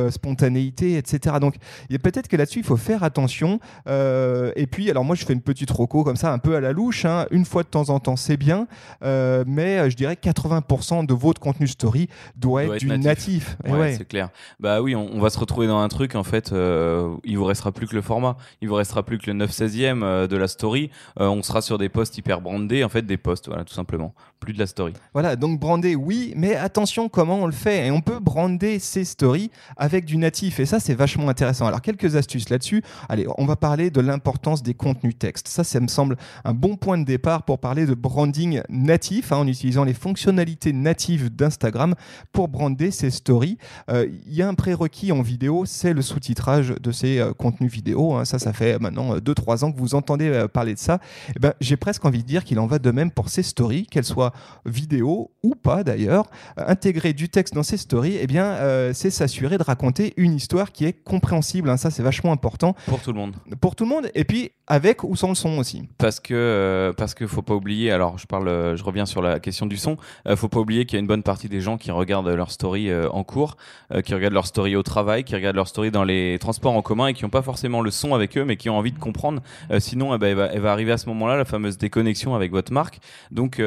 spontanéité, 0.09 0.97
etc. 0.97 1.37
Donc, 1.39 1.55
peut-être 2.01 2.27
que 2.27 2.37
là-dessus, 2.37 2.59
il 2.59 2.65
faut 2.65 2.77
faire 2.77 3.03
attention. 3.03 3.58
Euh, 3.87 4.51
et 4.55 4.67
puis, 4.67 4.89
alors 4.89 5.03
moi, 5.03 5.15
je 5.15 5.25
fais 5.25 5.33
une 5.33 5.41
petite 5.41 5.71
roco 5.71 6.03
comme 6.03 6.15
ça, 6.15 6.31
un 6.31 6.39
peu 6.39 6.55
à 6.55 6.59
la 6.59 6.71
louche. 6.71 7.05
hein. 7.05 7.25
Une 7.31 7.45
fois 7.45 7.63
de 7.63 7.67
temps 7.67 7.89
en 7.89 7.99
temps, 7.99 8.15
c'est 8.15 8.37
bien. 8.37 8.67
Euh, 9.03 9.43
mais 9.47 9.79
euh, 9.79 9.89
je 9.89 9.95
dirais 9.95 10.15
que 10.15 10.27
80% 10.29 11.05
de 11.05 11.13
votre 11.13 11.39
contenu 11.41 11.67
story 11.67 12.07
doit, 12.35 12.65
Doit 12.65 12.75
être, 12.77 12.83
être 12.83 12.89
du 12.95 12.97
natif. 12.99 13.05
natif. 13.05 13.57
Et 13.65 13.71
Ouais, 13.71 13.79
ouais. 13.79 13.95
c'est 13.97 14.07
clair. 14.07 14.29
Bah 14.59 14.81
oui, 14.81 14.95
on, 14.95 15.09
on 15.13 15.19
va 15.19 15.29
se 15.29 15.39
retrouver 15.39 15.67
dans 15.67 15.79
un 15.79 15.87
truc 15.87 16.15
en 16.15 16.23
fait. 16.23 16.51
euh, 16.51 17.15
il 17.23 17.37
vous 17.37 17.45
restera 17.45 17.71
plus 17.71 17.87
que 17.87 17.95
le 17.95 18.01
format. 18.01 18.37
Il 18.61 18.67
vous 18.69 18.75
restera 18.75 19.03
plus 19.03 19.17
que 19.17 19.27
le 19.27 19.33
9 19.33 19.49
16e 19.51 20.01
euh, 20.03 20.27
de 20.27 20.37
la 20.37 20.47
story. 20.47 20.89
On 21.17 21.41
sera 21.43 21.61
sur 21.61 21.77
des 21.77 21.89
posts 21.89 22.17
hyper 22.17 22.41
brandés, 22.41 22.83
en 22.83 22.89
fait, 22.89 23.01
des 23.03 23.17
posts, 23.17 23.47
voilà, 23.47 23.63
tout 23.63 23.73
simplement. 23.73 24.13
Plus 24.39 24.53
de 24.53 24.59
la 24.59 24.67
story. 24.67 24.93
Voilà, 25.13 25.35
donc 25.35 25.59
brander, 25.59 25.95
oui, 25.95 26.33
mais 26.35 26.55
attention 26.55 27.09
comment 27.09 27.39
on 27.41 27.45
le 27.45 27.51
fait. 27.51 27.87
Et 27.87 27.91
on 27.91 27.99
peut 28.01 28.19
brander 28.19 28.79
ces 28.79 29.03
stories 29.03 29.51
avec 29.75 30.05
du 30.05 30.17
natif. 30.17 30.59
Et 30.59 30.65
ça, 30.65 30.79
c'est 30.79 30.93
vachement 30.93 31.27
intéressant. 31.29 31.65
Alors, 31.67 31.81
quelques 31.81 32.15
astuces 32.15 32.49
là-dessus. 32.49 32.81
Allez, 33.09 33.27
on 33.37 33.45
va 33.45 33.48
parler 33.55 33.89
de 33.89 34.01
l'importance 34.01 34.63
des 34.63 34.73
contenus 34.73 35.17
textes. 35.17 35.47
Ça, 35.47 35.63
ça 35.63 35.79
me 35.79 35.87
semble 35.87 36.17
un 36.45 36.53
bon 36.53 36.75
point 36.75 36.97
de 36.97 37.03
départ 37.03 37.43
pour 37.43 37.59
parler 37.59 37.85
de 37.85 37.93
branding 37.93 38.61
natif, 38.69 39.31
hein, 39.31 39.37
en 39.37 39.47
utilisant 39.47 39.83
les 39.83 39.93
fonctionnalités 39.93 40.73
natives 40.73 41.29
d'Instagram 41.33 41.95
pour 42.31 42.47
brander 42.47 42.91
ces 42.91 43.09
stories. 43.11 43.57
Euh, 43.89 44.07
Il 44.27 44.33
y 44.33 44.41
a 44.41 44.47
un 44.47 44.53
prérequis 44.53 45.11
en 45.11 45.21
vidéo, 45.21 45.65
c'est 45.65 45.93
le 45.93 46.01
sous-titrage 46.01 46.69
de 46.79 46.91
ces 46.91 47.19
euh, 47.19 47.33
contenus 47.33 47.71
vidéo. 47.71 48.13
hein. 48.15 48.25
Ça, 48.25 48.39
ça 48.39 48.53
fait 48.53 48.79
maintenant 48.79 49.17
2-3 49.17 49.63
ans 49.65 49.71
que 49.71 49.79
vous 49.79 49.95
entendez 49.95 50.27
euh, 50.29 50.47
parler 50.47 50.73
de 50.73 50.79
ça. 50.79 50.99
Eh 51.35 51.39
ben, 51.39 51.53
J'ai 51.61 51.77
presque 51.77 52.05
envie 52.05 52.23
de 52.23 52.27
dire 52.27 52.43
qu'il 52.43 52.59
en 52.59 52.67
va 52.67 52.79
de 52.79 52.91
même 52.91 53.11
pour 53.11 53.29
ces 53.29 53.43
stories, 53.43 53.85
qu'elles 53.87 54.03
soient 54.05 54.33
vidéo 54.65 55.31
ou 55.43 55.55
pas 55.55 55.83
d'ailleurs, 55.83 56.25
euh, 56.57 56.63
intégrer 56.67 57.13
du 57.13 57.29
texte 57.29 57.53
dans 57.53 57.63
ces 57.63 57.77
stories, 57.77 58.17
eh 58.21 58.27
bien, 58.27 58.45
euh, 58.45 58.91
c'est 58.93 59.09
s'assurer 59.09 59.57
de 59.57 59.63
raconter 59.63 60.13
une 60.17 60.33
histoire 60.35 60.71
qui 60.71 60.85
est 60.85 60.93
compréhensible. 60.93 61.69
hein. 61.69 61.77
Ça, 61.77 61.89
c'est 61.91 62.03
vachement 62.03 62.31
important 62.31 62.75
Pour 62.85 63.01
tout 63.01 63.11
le 63.11 63.19
monde. 63.19 63.35
Pour 63.61 63.75
tout 63.75 63.83
le 63.83 63.89
monde. 63.89 64.09
Et 64.15 64.23
puis, 64.23 64.51
avec 64.69 65.03
ou 65.03 65.15
sans 65.15 65.29
le 65.29 65.35
son 65.35 65.57
aussi. 65.57 65.89
Parce 65.97 66.19
que 66.19 66.33
euh, 66.33 66.93
parce 66.93 67.13
que 67.13 67.25
faut 67.27 67.41
pas 67.41 67.55
oublier. 67.55 67.91
Alors 67.91 68.17
je 68.17 68.27
parle, 68.27 68.47
euh, 68.47 68.75
je 68.75 68.83
reviens 68.83 69.05
sur 69.05 69.21
la 69.21 69.39
question 69.39 69.65
du 69.65 69.77
son. 69.77 69.97
Euh, 70.27 70.35
faut 70.35 70.47
pas 70.47 70.59
oublier 70.59 70.85
qu'il 70.85 70.95
y 70.95 70.97
a 70.97 71.01
une 71.01 71.07
bonne 71.07 71.23
partie 71.23 71.49
des 71.49 71.59
gens 71.59 71.77
qui 71.77 71.91
regardent 71.91 72.29
leur 72.29 72.51
story 72.51 72.89
euh, 72.89 73.09
en 73.09 73.23
cours, 73.23 73.57
qui 74.05 74.13
regardent 74.13 74.33
leur 74.33 74.45
story 74.45 74.75
au 74.75 74.83
travail, 74.83 75.23
qui 75.23 75.33
regardent 75.33 75.55
leur 75.55 75.67
story 75.67 75.89
dans 75.89 76.03
les 76.03 76.37
transports 76.39 76.73
en 76.73 76.81
commun 76.83 77.07
et 77.07 77.13
qui 77.13 77.25
ont 77.25 77.29
pas 77.29 77.41
forcément 77.41 77.81
le 77.81 77.89
son 77.89 78.13
avec 78.13 78.37
eux, 78.37 78.45
mais 78.45 78.55
qui 78.55 78.69
ont 78.69 78.77
envie 78.77 78.91
de 78.91 78.99
comprendre. 78.99 79.41
Sinon, 79.79 80.13
eh 80.13 80.17
ben, 80.19 80.49
elle, 80.51 80.61
va, 80.61 80.71
arriver 80.71 80.91
à 80.91 80.97
ce 80.97 81.07
moment-là 81.07 81.35
la 81.37 81.45
fameuse 81.45 81.77
déconnexion 81.77 82.35
avec 82.35 82.51
votre 82.51 82.71
marque. 82.71 82.99
Donc 83.31 83.61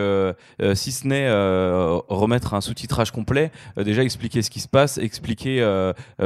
si 0.75 0.93
ce 0.93 1.07
n'est 1.07 1.29
remettre 2.09 2.55
un 2.55 2.61
sous-titrage 2.61 3.11
complet, 3.11 3.51
déjà 3.77 4.05
expliquer 4.05 4.43
ce 4.43 4.51
qui 4.51 4.61
se 4.61 4.69
passe, 4.69 4.99
expliquer 4.99 5.57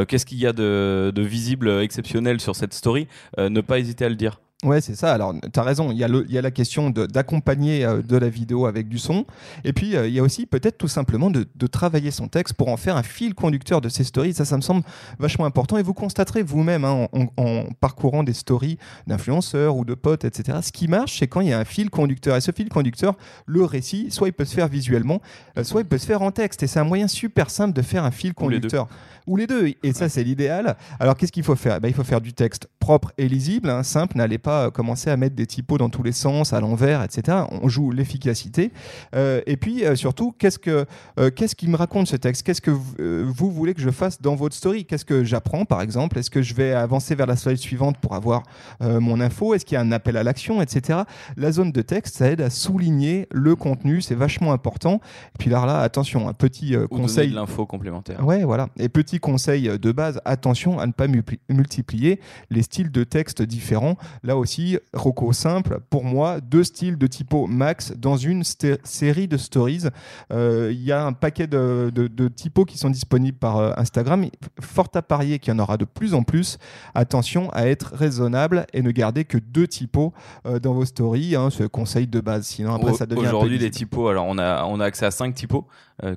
qu'est-ce 0.09 0.27
qu'il 0.27 0.39
y 0.39 0.47
a 0.47 0.53
de, 0.53 1.13
visible, 1.17 1.71
exceptionnel 1.81 2.41
sur 2.41 2.55
cette 2.55 2.75
story, 2.75 3.09
ne 3.39 3.61
pas 3.61 3.79
hésiter 3.79 4.05
à 4.05 4.09
le 4.09 4.17
dire. 4.17 4.41
Ouais, 4.65 4.81
c'est 4.81 4.95
ça. 4.95 5.13
Alors, 5.13 5.35
tu 5.53 5.61
as 5.61 5.63
raison. 5.63 5.93
Il 5.93 5.99
y, 5.99 6.03
a 6.05 6.09
le- 6.09 6.25
il 6.29 6.35
y 6.35 6.39
a 6.39 6.43
la 6.43 6.51
question 6.51 6.89
d'accompagner 6.89 7.85
euh, 7.85 8.01
de, 8.01 8.17
la 8.17 8.31
vidéo 8.31 8.65
avec 8.65 8.89
du 8.89 8.99
son. 8.99 9.27
Et 9.65 9.75
puis, 9.75 9.95
euh, 9.95 10.09
il 10.09 10.15
y 10.15 10.19
a 10.19 10.23
aussi 10.23 10.47
peut-être 10.47 10.79
tout 10.79 10.89
simplement 10.89 11.31
de, 11.31 11.47
de 11.55 11.67
travailler 11.67 12.11
son 12.11 12.27
texte 12.29 12.55
pour 12.55 12.69
en 12.69 12.79
faire 12.79 12.97
un 12.97 13.03
fil 13.03 13.35
conducteur 13.35 13.83
de 13.83 13.91
ces 13.91 14.03
stories. 14.03 14.33
Ça, 14.33 14.47
ça 14.47 14.57
me 14.57 14.63
semble 14.63 14.83
vachement 15.19 15.45
important. 15.45 15.77
Et 15.77 15.83
vous 15.83 15.93
constaterez 15.93 16.43
vous-même, 16.43 16.87
hein, 16.87 17.07
en, 17.13 17.27
en 17.37 17.65
parcourant 17.81 18.23
des 18.23 18.33
stories 18.33 18.79
d'influenceurs 19.07 19.77
ou 19.77 19.85
de 19.85 19.93
potes, 19.95 20.25
etc. 20.25 20.59
Ce 20.63 20.73
qui 20.73 20.89
marche, 20.89 21.19
c'est 21.19 21.27
quand 21.29 21.43
il 21.43 21.49
y 21.49 21.53
a 21.53 21.59
un 21.59 21.65
fil 21.67 21.91
conducteur. 21.91 22.35
Et 22.35 22.41
ce 22.41 22.51
fil 22.51 22.71
conducteur, 22.71 23.15
le 23.45 23.63
récit, 23.63 24.11
soit 24.11 24.29
il 24.29 24.33
peut 24.33 24.47
se 24.47 24.55
faire 24.55 24.69
visuellement, 24.69 25.21
euh, 25.59 25.65
soit 25.65 25.83
il 25.83 25.87
peut 25.87 25.99
se 25.99 26.07
faire 26.07 26.23
en 26.23 26.31
texte. 26.31 26.63
Et 26.63 26.67
c'est 26.67 26.81
un 26.81 26.85
moyen 26.85 27.09
super 27.09 27.51
simple 27.51 27.75
de 27.75 27.83
faire 27.83 28.05
un 28.05 28.11
fil 28.11 28.33
Ou 28.41 28.49
les 28.49 28.59
deux. 28.59 28.69
conducteur. 28.71 28.89
Ou 29.27 29.37
les 29.37 29.47
deux. 29.47 29.73
Et 29.83 29.93
ça, 29.93 30.09
c'est 30.09 30.23
l'idéal. 30.25 30.77
Alors, 31.01 31.17
qu'est-ce 31.17 31.33
qu'il 31.33 31.43
faut 31.43 31.57
faire? 31.57 31.79
Eh 31.83 31.89
Il 31.89 31.95
faut 31.95 32.05
faire 32.05 32.21
du 32.21 32.33
texte 32.33 32.69
propre 32.79 33.13
et 33.19 33.29
lisible, 33.29 33.69
hein, 33.69 33.83
simple. 33.83 34.17
N'allez 34.17 34.39
pas 34.47 34.71
commencer 34.71 35.11
à 35.11 35.17
mettre 35.17 35.35
des 35.35 35.47
typos 35.47 35.77
dans 35.77 35.91
tous 35.91 36.05
les 36.05 36.13
sens, 36.13 36.53
à 36.53 36.61
l'envers, 36.61 37.03
etc. 37.03 37.39
On 37.51 37.69
joue 37.69 37.91
l'efficacité. 37.91 38.71
et 39.15 39.57
puis 39.57 39.83
surtout, 39.97 40.33
qu'est-ce 40.39 40.61
que 40.61 40.87
qu'est-ce 41.35 41.57
qui 41.57 41.67
me 41.69 41.77
raconte 41.77 42.07
ce 42.07 42.15
texte? 42.15 42.45
Qu'est-ce 42.45 42.61
que 42.61 42.71
vous 42.71 43.51
voulez 43.51 43.75
que 43.75 43.81
je 43.81 43.91
fasse 43.91 44.23
dans 44.23 44.37
votre 44.37 44.55
story? 44.55 44.85
Qu'est-ce 44.85 45.05
que 45.05 45.25
j'apprends, 45.25 45.65
par 45.65 45.81
exemple? 45.81 46.17
Est-ce 46.19 46.31
que 46.31 46.43
je 46.43 46.55
vais 46.55 46.73
avancer 46.73 47.17
vers 47.17 47.27
la 47.27 47.35
slide 47.35 47.57
suivante 47.57 47.99
pour 47.99 48.15
avoir 48.15 48.45
mon 48.81 49.21
info? 49.21 49.53
Est-ce 49.55 49.65
qu'il 49.65 49.75
y 49.75 49.79
a 49.79 49.81
un 49.81 49.91
appel 49.91 50.17
à 50.17 50.23
l'action, 50.23 50.63
etc. 50.63 51.01
La 51.37 51.51
zone 51.51 51.73
de 51.73 51.83
texte, 51.83 52.17
ça 52.17 52.31
aide 52.31 52.41
à 52.41 52.51
souligner 52.51 53.27
le 53.33 53.57
contenu. 53.57 54.01
C'est 54.01 54.15
vachement 54.15 54.53
important. 54.53 55.01
Et 55.35 55.39
puis 55.41 55.51
là, 55.51 55.67
là 55.67 55.81
attention, 55.81 56.29
un 56.29 56.35
petit 56.35 56.77
Ou 56.77 56.87
conseil. 56.87 57.31
l'info 57.31 57.67
complémentaire. 57.67 58.25
Ouais, 58.25 58.45
voilà. 58.45 58.69
Et 58.79 58.89
petit 58.89 59.19
conseil 59.19 59.79
de 59.79 59.93
base, 59.93 60.21
attention 60.25 60.79
à 60.79 60.87
ne 60.87 60.93
pas 60.93 61.09
multiplier 61.49 62.21
les 62.51 62.63
styles 62.63 62.93
de 62.93 63.03
texte 63.03 63.43
différents. 63.43 63.97
Là 64.23 64.36
aussi, 64.37 64.79
Rocco 64.93 65.33
simple, 65.33 65.81
pour 65.91 66.05
moi, 66.05 66.41
deux 66.41 66.65
styles 66.65 66.99
de 66.99 67.07
typo 67.07 67.47
max 67.47 67.93
dans 67.97 68.17
une 68.17 68.43
série 68.85 69.29
de 69.29 69.37
stories. 69.37 69.85
Euh, 70.33 70.71
il 70.73 70.83
y 70.83 70.93
a 70.93 71.05
un 71.05 71.13
paquet 71.13 71.47
de, 71.47 71.91
de, 71.93 72.29
typos 72.29 72.65
qui 72.65 72.79
sont 72.79 72.91
disponibles 72.91 73.39
par 73.39 73.59
euh, 73.59 73.73
Instagram. 73.77 74.27
Fort 74.61 74.89
à 74.95 75.03
parier 75.03 75.39
qu'il 75.39 75.53
y 75.53 75.57
en 75.57 75.59
aura 75.59 75.77
de 75.77 75.85
plus 75.85 76.15
en 76.15 76.23
plus. 76.23 76.59
Attention 76.95 77.51
à 77.53 77.67
être 77.67 77.95
raisonnable 77.95 78.67
et 78.73 78.83
ne 78.83 78.91
garder 78.91 79.25
que 79.25 79.39
deux 79.39 79.67
typos 79.67 80.13
euh, 80.47 80.59
dans 80.59 80.75
vos 80.75 80.85
stories. 80.85 81.37
Hein, 81.37 81.51
ce 81.51 81.65
conseil 81.65 82.07
de 82.07 82.21
base. 82.21 82.47
Sinon, 82.47 82.75
après, 82.75 82.95
ça 82.95 83.07
devient. 83.07 83.27
Aujourd'hui, 83.27 83.59
les 83.59 83.71
typos, 83.71 84.09
alors 84.09 84.27
on 84.29 84.39
a, 84.39 84.65
on 84.65 84.81
a 84.81 84.85
accès 84.85 85.07
à 85.07 85.11
cinq 85.11 85.35
typos. 85.35 85.67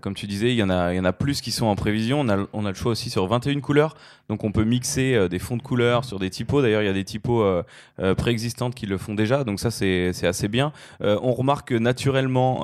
Comme 0.01 0.13
tu 0.13 0.27
disais, 0.27 0.49
il 0.49 0.55
y, 0.55 0.63
en 0.63 0.69
a, 0.69 0.93
il 0.93 0.97
y 0.97 0.99
en 0.99 1.05
a 1.05 1.13
plus 1.13 1.41
qui 1.41 1.51
sont 1.51 1.65
en 1.65 1.75
prévision. 1.75 2.19
On 2.21 2.29
a, 2.29 2.45
on 2.53 2.65
a 2.65 2.69
le 2.69 2.75
choix 2.75 2.91
aussi 2.91 3.09
sur 3.09 3.25
21 3.27 3.59
couleurs. 3.61 3.95
Donc 4.29 4.43
on 4.43 4.51
peut 4.51 4.63
mixer 4.63 5.15
euh, 5.15 5.27
des 5.27 5.39
fonds 5.39 5.57
de 5.57 5.61
couleurs 5.61 6.05
sur 6.05 6.19
des 6.19 6.29
typos. 6.29 6.61
D'ailleurs, 6.61 6.83
il 6.83 6.85
y 6.85 6.89
a 6.89 6.93
des 6.93 7.03
typos 7.03 7.41
euh, 7.41 7.63
euh, 7.99 8.15
préexistantes 8.15 8.75
qui 8.75 8.85
le 8.85 8.97
font 8.97 9.15
déjà. 9.15 9.43
Donc 9.43 9.59
ça, 9.59 9.71
c'est 9.71 10.13
assez 10.23 10.47
bien. 10.47 10.71
on 11.01 11.33
remarque 11.33 11.71
naturellement, 11.71 12.59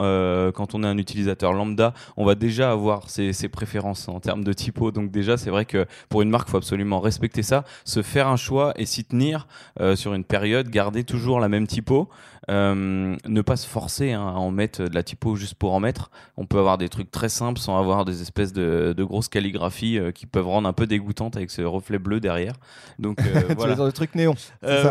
quand 0.54 0.76
on 0.76 0.84
est 0.84 0.88
un 0.88 0.98
utilisateur 0.98 1.54
lambda, 1.54 1.94
on 2.18 2.26
va 2.26 2.36
déjà 2.36 2.72
avoir 2.72 3.10
ses, 3.10 3.34
ses 3.34 3.50
préférences 3.50 4.08
en 4.08 4.20
termes 4.20 4.44
de 4.44 4.54
typos. 4.54 4.92
Donc 4.92 5.10
déjà, 5.10 5.38
c'est 5.38 5.50
vrai 5.50 5.66
que 5.66 5.86
pour 6.10 6.22
une 6.22 6.30
marque, 6.30 6.48
il 6.50 6.52
faut 6.52 6.58
absolument 6.58 7.00
respecter 7.00 7.42
ça, 7.42 7.64
se 7.84 8.04
faire 8.04 8.28
un 8.28 8.36
choix 8.36 8.74
et 8.76 8.86
s'y 8.86 9.04
tenir 9.04 9.48
sur 9.96 10.14
une 10.14 10.24
période, 10.24 10.70
garder 10.70 11.04
toujours 11.04 11.40
la 11.40 11.50
même 11.50 11.66
typo. 11.66 12.10
Euh, 12.50 13.16
ne 13.26 13.42
pas 13.42 13.56
se 13.56 13.68
forcer 13.68 14.12
hein, 14.12 14.28
à 14.28 14.34
en 14.34 14.52
mettre 14.52 14.84
de 14.84 14.94
la 14.94 15.02
typo 15.02 15.36
juste 15.36 15.56
pour 15.56 15.74
en 15.74 15.80
mettre. 15.80 16.12
On 16.38 16.46
peut 16.46 16.60
avoir 16.60 16.78
des 16.78 16.90
trucs 16.90 17.10
très 17.10 17.30
simples 17.30 17.60
sans 17.60 17.80
avoir 17.80 18.06
des 18.06 18.22
espèces 18.22 18.54
de, 18.54 18.94
de 18.96 19.04
grosses 19.04 19.30
calligraphies 19.30 19.98
euh, 19.98 20.12
qui 20.12 20.28
peuvent 20.28 20.48
rendre 20.48 20.68
un 20.68 20.74
peu 20.74 20.86
dégoûtantes 20.86 21.38
avec 21.38 21.50
ce 21.50 21.64
reflet 21.64 21.98
bleu 21.98 22.20
derrière. 22.20 22.54
Donc 23.00 23.20
euh, 23.22 23.42
voilà. 23.58 23.76
le 23.76 23.92
truc 23.92 24.14
néon. 24.14 24.36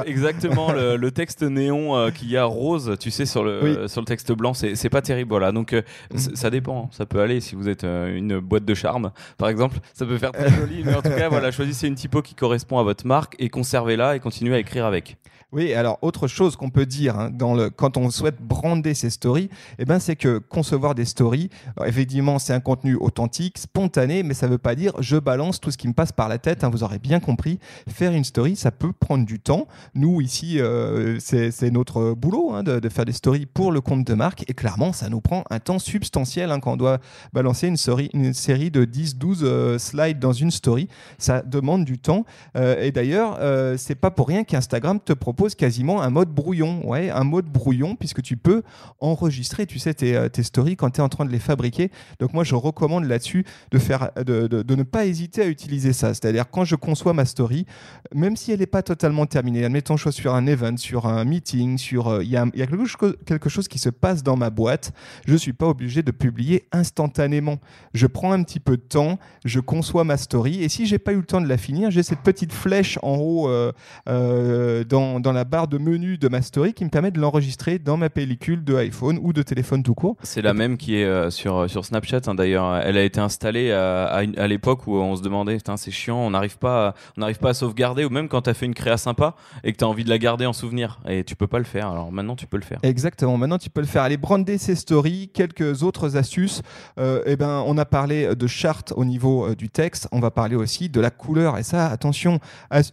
exactement, 0.04 0.73
le, 0.73 0.96
le, 1.04 1.11
texte 1.12 1.42
néon 1.42 2.11
qu'il 2.11 2.30
y 2.30 2.37
a 2.37 2.44
rose, 2.44 2.96
tu 2.99 3.11
sais, 3.11 3.26
sur 3.26 3.44
le, 3.44 3.87
sur 3.87 4.00
le 4.00 4.06
texte 4.06 4.32
blanc, 4.32 4.52
c'est 4.54 4.90
pas 4.90 5.02
terrible. 5.02 5.30
Voilà. 5.30 5.52
Donc 5.52 5.73
mm. 5.73 6.16
ça 6.16 6.50
dépend, 6.50 6.84
hein. 6.87 6.88
ça 6.90 7.06
peut 7.06 7.20
aller 7.20 7.40
si 7.40 7.54
vous 7.54 7.68
êtes 7.68 7.84
une 7.84 8.40
boîte 8.40 8.64
de 8.64 8.75
charme, 8.75 9.12
par 9.38 9.49
exemple. 9.49 9.78
Ça 9.92 10.06
peut 10.06 10.18
faire 10.18 10.32
très 10.32 10.50
joli, 10.58 10.82
mais 10.84 10.94
en 10.94 11.02
tout 11.02 11.11
cas, 11.11 11.28
voilà, 11.28 11.52
choisissez 11.52 11.87
une 11.87 11.94
typo 11.94 12.20
qui 12.20 12.34
correspond 12.34 12.78
à 12.78 12.82
votre 12.82 13.06
marque 13.06 13.37
et 13.38 13.49
conservez-la 13.49 14.16
et 14.16 14.20
continuez 14.20 14.54
à 14.54 14.58
écrire 14.58 14.87
avec. 14.87 15.16
Oui, 15.54 15.73
alors 15.73 16.00
autre 16.02 16.26
chose 16.26 16.56
qu'on 16.56 16.70
peut 16.70 16.84
dire 16.84 17.16
hein, 17.16 17.30
quand 17.76 17.96
on 17.96 18.11
souhaite 18.11 18.42
brander 18.42 18.92
ses 18.92 19.08
stories, 19.08 19.50
eh 19.78 19.84
ben, 19.84 20.00
c'est 20.00 20.16
que 20.16 20.38
concevoir 20.38 20.96
des 20.96 21.04
stories, 21.04 21.49
effectivement, 21.87 22.40
c'est 22.40 22.52
un 22.52 22.58
contenu 22.58 22.96
authentique, 22.96 23.58
spontané, 23.58 24.25
mais 24.25 24.34
ça 24.34 24.46
ne 24.46 24.52
veut 24.52 24.58
pas 24.58 24.75
dire 24.75 24.94
je 24.99 25.16
balance 25.16 25.61
tout 25.61 25.70
ce 25.70 25.78
qui 25.78 25.87
me 25.87 25.92
passe 25.92 26.11
par 26.11 26.28
la 26.28 26.38
tête. 26.38 26.64
Hein, 26.64 26.70
vous 26.70 26.82
aurez 26.82 26.99
bien 26.99 27.20
compris. 27.20 27.61
Faire 27.88 28.11
une 28.11 28.25
story, 28.25 28.56
ça 28.56 28.73
peut 28.73 28.92
prendre 28.92 29.25
du 29.25 29.38
temps. 29.38 29.68
Nous, 29.94 30.20
ici, 30.20 30.58
euh, 30.58 31.20
c'est 31.20 31.70
notre 31.70 32.14
boulot 32.14 32.50
hein, 32.52 32.64
de, 32.64 32.88
faire 32.88 33.04
des 33.04 33.12
stories 33.12 33.46
pour 33.46 33.70
le 33.70 33.80
compte 33.80 34.04
de 34.04 34.14
marque. 34.14 34.44
Et 34.50 34.54
clairement, 34.54 34.92
ça 34.92 35.08
nous 35.08 35.20
prend 35.20 35.44
un 35.50 35.61
temps 35.61 35.78
substantiel 35.78 36.52
quand 36.62 36.73
on 36.73 36.76
doit 36.76 36.99
balancer 37.32 37.68
une, 37.68 37.76
série 37.76 38.70
de 38.73 38.84
10-12 38.84 39.38
euh, 39.42 39.78
slides 39.78 40.18
dans 40.18 40.32
une 40.32 40.50
story. 40.50 40.88
Ça 41.18 41.42
demande 41.42 41.84
du 41.84 42.00
temps. 42.00 42.25
Euh, 42.56 42.82
et 42.82 42.90
d'ailleurs, 42.90 43.38
c'est 43.78 43.94
pas 43.94 44.11
pour 44.11 44.26
rien 44.26 44.42
qu'Instagram 44.42 44.99
te 44.99 45.12
propose 45.12 45.44
quasiment 45.51 46.03
un 46.03 46.11
mode 46.11 46.31
brouillon. 46.31 46.81
Ouais, 46.89 47.11
un 47.11 47.25
mode 47.25 47.47
brouillon, 47.47 47.97
puisque 47.97 48.23
tu 48.23 48.37
peux 48.37 48.63
enregistrer, 49.01 49.67
tu 49.67 49.79
sais, 49.79 49.95
tes, 49.95 50.17
euh, 50.17 50.29
stories 50.43 50.77
quand 50.77 50.91
tu 50.91 51.01
es 51.01 51.03
en 51.03 51.09
train 51.09 51.25
de 51.25 51.31
les 51.31 51.39
fabriquer. 51.39 51.91
Donc, 52.21 52.33
moi, 52.33 52.45
je 52.45 52.55
recommande 52.55 53.05
là-dessus 53.05 53.45
de, 53.71 53.79
faire, 53.79 54.11
de, 54.17 54.75
ne 54.75 54.83
pas 54.83 55.07
hésiter 55.07 55.43
à 55.43 55.47
utiliser 55.47 55.93
ça. 55.93 56.15
C'est-à-dire, 56.15 56.51
quand 56.51 56.65
je 56.65 56.77
conçois 56.77 57.13
ma 57.13 57.25
story, 57.25 57.67
même 58.15 58.37
si 58.37 58.53
elle 58.53 58.61
n'est 58.61 58.67
pas 58.67 58.83
totalement 58.83 59.27
terminée, 59.27 59.65
admettons, 59.65 59.97
je 59.97 60.09
suis 60.09 60.23
sur 60.23 60.35
un 60.35 60.47
event, 60.47 60.77
sur 60.77 61.07
un 61.07 61.25
meeting, 61.25 61.79
sur. 61.79 62.09
Euh, 62.09 62.25
il 62.25 62.31
y 62.31 62.37
a, 62.37 62.47
quelque, 62.47 63.49
chose, 63.49 63.69
qui 63.69 63.79
se 63.79 63.91
passe 63.91 64.23
dans 64.23 64.37
ma 64.37 64.51
boîte, 64.51 64.93
je 65.27 65.37
suis 65.37 65.53
pas 65.53 65.67
obligé 65.67 66.03
de 66.03 66.11
publier 66.11 66.67
instantanément. 66.73 67.59
Je 67.93 68.07
prends 68.07 68.33
un 68.33 68.43
petit 68.43 68.61
peu 68.61 68.77
de 68.77 68.83
temps, 68.83 69.19
je 69.45 69.61
conçois 69.61 70.05
ma 70.05 70.17
story, 70.17 70.63
et 70.63 70.69
si 70.69 70.87
j'ai 70.87 70.99
pas 70.99 71.13
eu 71.13 71.19
le 71.19 71.25
temps 71.25 71.41
de 71.41 71.49
la 71.49 71.59
finir, 71.59 71.91
j'ai 71.91 72.03
cette 72.03 72.21
petite 72.21 72.53
flèche 72.53 72.99
en 73.03 73.17
haut 73.17 73.49
euh, 73.49 74.85
dans, 74.85 75.21
dans 75.21 75.33
la 75.35 75.45
barre 75.45 75.69
de 75.69 75.79
menu 75.79 76.19
de 76.19 76.29
ma 76.29 76.43
story 76.43 76.75
qui 76.75 76.85
me 76.85 76.91
permet 76.91 77.11
de 77.11 77.21
l'enregistrer 77.21 77.79
dans 77.79 77.97
ma 77.97 78.11
pellicule 78.11 78.64
de 78.64 78.75
iPhone 78.76 79.19
ou 79.21 79.33
de 79.33 79.43
téléphone 79.43 79.83
tout 79.83 79.95
court. 79.95 80.17
C'est 80.23 80.43
la 80.43 80.55
même 80.55 80.76
qui 80.76 80.97
est 80.97 81.05
euh, 81.05 81.31
sur, 81.31 81.57
euh, 81.57 81.69
sur 81.69 81.85
Snapchat 81.85 82.21
hein, 82.26 82.35
d'ailleurs. 82.35 82.76
Elle 82.79 82.97
a 82.97 83.03
été 83.03 83.21
installée 83.21 83.73
à, 83.73 84.07
à, 84.07 84.47
l'époque 84.47 84.87
où 84.87 84.97
on 84.97 85.17
se 85.17 85.23
demandait, 85.23 85.59
c'est 85.76 85.91
chiant, 85.91 86.19
on 86.19 86.31
n'arrive 86.31 86.59
pas, 86.59 86.95
n'arrive 87.17 87.38
pas 87.38 87.50
à 87.50 87.55
sauvegarder 87.55 88.05
ou 88.05 88.11
même 88.11 88.29
quand 88.29 88.43
tu 88.43 88.50
as 88.50 88.55
fait 88.55 88.67
une 88.67 88.75
créa 88.75 88.97
sympa 88.97 89.35
et 89.62 89.73
que 89.73 89.79
tu 89.79 89.85
as 89.85 89.88
envie 89.88 90.05
de 90.05 90.11
la 90.11 90.19
garder 90.19 90.47
en 90.47 90.53
souvenir 90.53 91.00
et 91.09 91.25
tu 91.25 91.37
peux 91.37 91.47
pas 91.47 91.59
le 91.59 91.64
faire. 91.64 91.88
Alors 91.91 92.12
maintenant 92.12 92.37
tu 92.37 92.47
peux 92.47 92.57
le 92.57 92.62
faire. 92.62 92.79
Exactement, 92.83 93.37
maintenant 93.37 93.59
tu 93.59 93.71
peux 93.71 93.81
le 93.81 93.87
faire. 93.87 94.03
Allez, 94.03 94.17
brander 94.17 94.59
ses 94.59 94.75
stories, 94.75 95.31
quelques 95.33 95.83
autres 95.83 96.17
astuces. 96.17 96.62
Euh, 96.99 97.23
eh 97.26 97.37
ben, 97.37 97.62
on 97.67 97.76
a 97.79 97.85
parlé 97.85 98.35
de 98.35 98.47
charte 98.47 98.93
au 98.97 99.05
niveau 99.05 99.47
euh, 99.47 99.55
du 99.55 99.69
texte, 99.69 100.09
on 100.12 100.21
va 100.21 100.31
parler 100.31 100.57
aussi 100.57 100.88
de 100.88 101.00
la 101.00 101.11
couleur. 101.11 101.59
Et 101.59 101.62
ça, 101.62 101.87
attention, 101.87 102.38